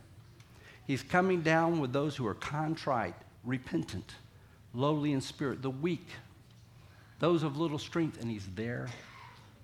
[0.88, 4.14] He's coming down with those who are contrite, repentant,
[4.74, 6.08] lowly in spirit, the weak,
[7.20, 8.88] those of little strength, and he's there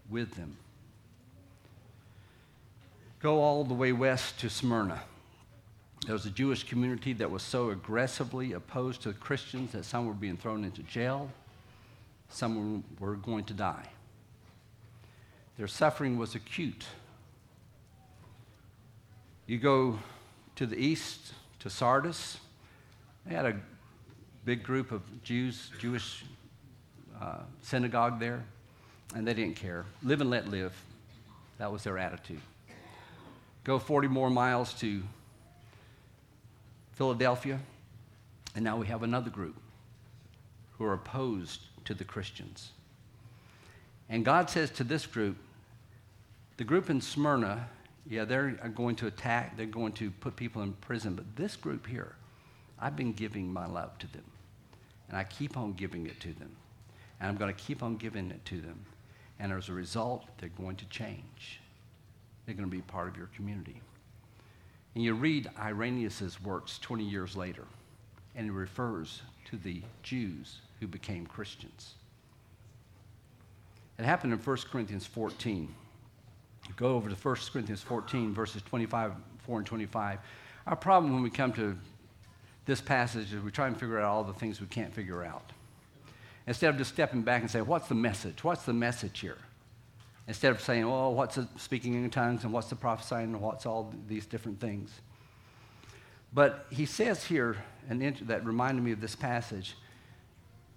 [0.10, 0.56] with them.
[3.20, 5.02] Go all the way west to Smyrna.
[6.06, 10.14] There was a Jewish community that was so aggressively opposed to Christians that some were
[10.14, 11.30] being thrown into jail,
[12.30, 13.90] some were going to die.
[15.58, 16.86] Their suffering was acute.
[19.48, 19.98] You go
[20.56, 22.38] to the east, to Sardis,
[23.26, 23.60] they had a
[24.48, 26.24] big group of Jews, Jewish
[27.22, 28.46] uh, synagogue there,
[29.14, 29.84] and they didn't care.
[30.04, 30.74] Live and let live.
[31.58, 32.40] That was their attitude.
[33.66, 35.04] Go 40 more miles to
[36.94, 37.60] Philadelphia,
[38.56, 39.58] and now we have another group
[40.78, 42.72] who are opposed to the Christians.
[44.08, 45.36] And God says to this group,
[46.56, 47.68] the group in Smyrna,
[48.10, 51.86] yeah, they're going to attack, they're going to put people in prison, but this group
[51.86, 52.16] here,
[52.80, 54.24] I've been giving my love to them.
[55.10, 56.56] And I keep on giving it to them.
[57.20, 58.86] And I'm going to keep on giving it to them.
[59.40, 61.60] And as a result, they're going to change.
[62.46, 63.82] They're going to be part of your community.
[64.96, 67.66] And you read Irenaeus' works 20 years later,
[68.36, 71.94] and he refers to the Jews who became Christians.
[74.00, 75.74] It happened in 1 Corinthians 14.
[76.76, 79.14] Go over to 1 Corinthians 14, verses 25,
[79.46, 80.20] 4 and 25.
[80.66, 81.78] Our problem when we come to
[82.68, 85.52] this passage is we try and figure out all the things we can't figure out.
[86.46, 88.44] Instead of just stepping back and saying, What's the message?
[88.44, 89.40] What's the message here?
[90.28, 93.66] Instead of saying, oh, what's the speaking in tongues and what's the prophesying and what's
[93.66, 94.92] all these different things.
[96.34, 97.56] But he says here,
[97.90, 99.76] and that reminded me of this passage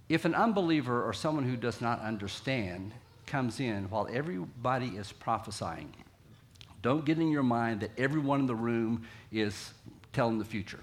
[0.09, 2.93] if an unbeliever or someone who does not understand
[3.27, 5.95] comes in while everybody is prophesying,
[6.83, 9.73] don't get in your mind that everyone in the room is
[10.13, 10.81] telling the future.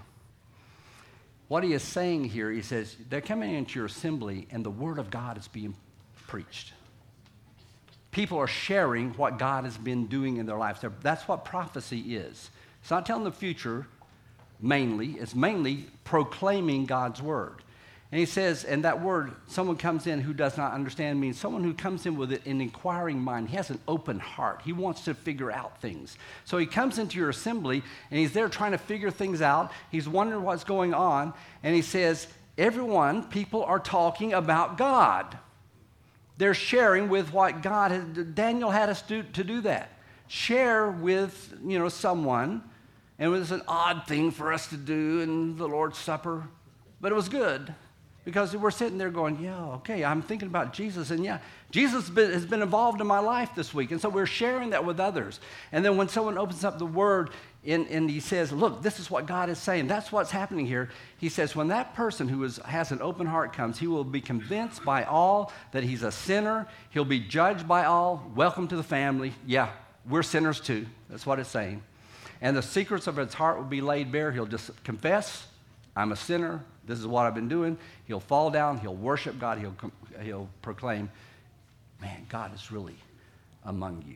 [1.48, 4.98] What he is saying here, he says, they're coming into your assembly and the word
[4.98, 5.74] of God is being
[6.26, 6.72] preached
[8.10, 10.80] people are sharing what God has been doing in their lives.
[11.02, 12.50] That's what prophecy is.
[12.80, 13.86] It's not telling the future
[14.60, 17.62] mainly, it's mainly proclaiming God's word.
[18.10, 21.62] And he says, and that word, someone comes in who does not understand means someone
[21.62, 23.50] who comes in with an inquiring mind.
[23.50, 24.62] He has an open heart.
[24.64, 26.16] He wants to figure out things.
[26.46, 29.72] So he comes into your assembly and he's there trying to figure things out.
[29.90, 31.34] He's wondering what's going on.
[31.62, 35.36] And he says, everyone, people are talking about God.
[36.38, 39.92] They're sharing with what God had, Daniel had us do, to do that.
[40.28, 42.62] Share with, you know, someone.
[43.18, 46.48] And it was an odd thing for us to do in the Lord's Supper,
[47.02, 47.74] but it was good
[48.28, 51.10] because we're sitting there going, yeah, okay, I'm thinking about Jesus.
[51.10, 51.38] And yeah,
[51.70, 53.90] Jesus has been, involved in my life this week.
[53.90, 55.40] And so we're sharing that with others.
[55.72, 57.30] And then when someone opens up the word
[57.66, 60.90] and, and he says, look, this is what God is saying, that's what's happening here.
[61.16, 64.20] He says, when that person who is, has an open heart comes, he will be
[64.20, 66.68] convinced by all that he's a sinner.
[66.90, 68.30] He'll be judged by all.
[68.34, 69.32] Welcome to the family.
[69.46, 69.70] Yeah,
[70.06, 70.84] we're sinners too.
[71.08, 71.82] That's what it's saying.
[72.42, 74.32] And the secrets of his heart will be laid bare.
[74.32, 75.46] He'll just confess,
[75.98, 76.64] I'm a sinner.
[76.86, 77.76] This is what I've been doing.
[78.06, 78.78] He'll fall down.
[78.78, 79.58] He'll worship God.
[79.58, 79.74] He'll,
[80.22, 81.10] he'll proclaim,
[82.00, 82.94] man, God is really
[83.64, 84.14] among you.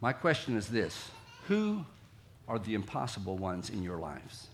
[0.00, 1.12] My question is this
[1.46, 1.84] Who
[2.48, 4.48] are the impossible ones in your lives?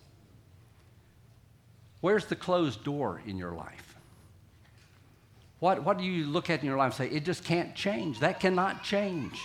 [2.03, 3.97] Where's the closed door in your life?
[5.59, 8.21] What, what do you look at in your life and say, it just can't change?
[8.21, 9.41] That cannot change.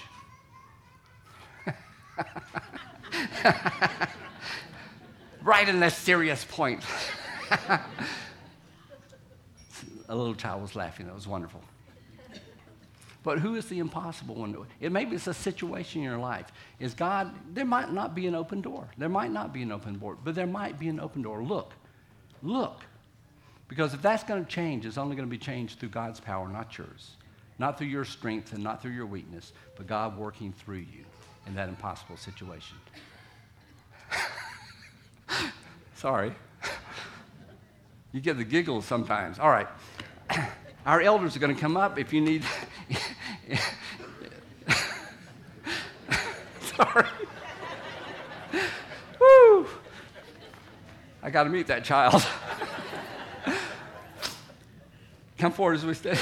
[5.49, 6.83] right in that serious point.
[10.07, 11.07] a little child was laughing.
[11.07, 11.61] That was wonderful.
[13.23, 14.55] But who is the impossible one?
[14.79, 16.51] It maybe it's a situation in your life.
[16.79, 18.87] Is God, there might not be an open door.
[18.97, 21.43] There might not be an open door, but there might be an open door.
[21.43, 21.73] Look,
[22.41, 22.85] look.
[23.67, 26.47] Because if that's going to change, it's only going to be changed through God's power,
[26.47, 27.17] not yours.
[27.59, 31.03] Not through your strength and not through your weakness, but God working through you
[31.45, 32.77] in that impossible situation.
[35.99, 36.33] Sorry.
[38.11, 39.37] You get the giggles sometimes.
[39.37, 39.67] All right.
[40.87, 42.43] Our elders are going to come up if you need.
[46.75, 47.05] Sorry.
[49.21, 49.67] Woo!
[51.21, 52.25] I got to meet that child.
[55.37, 56.17] Come forward as we stand.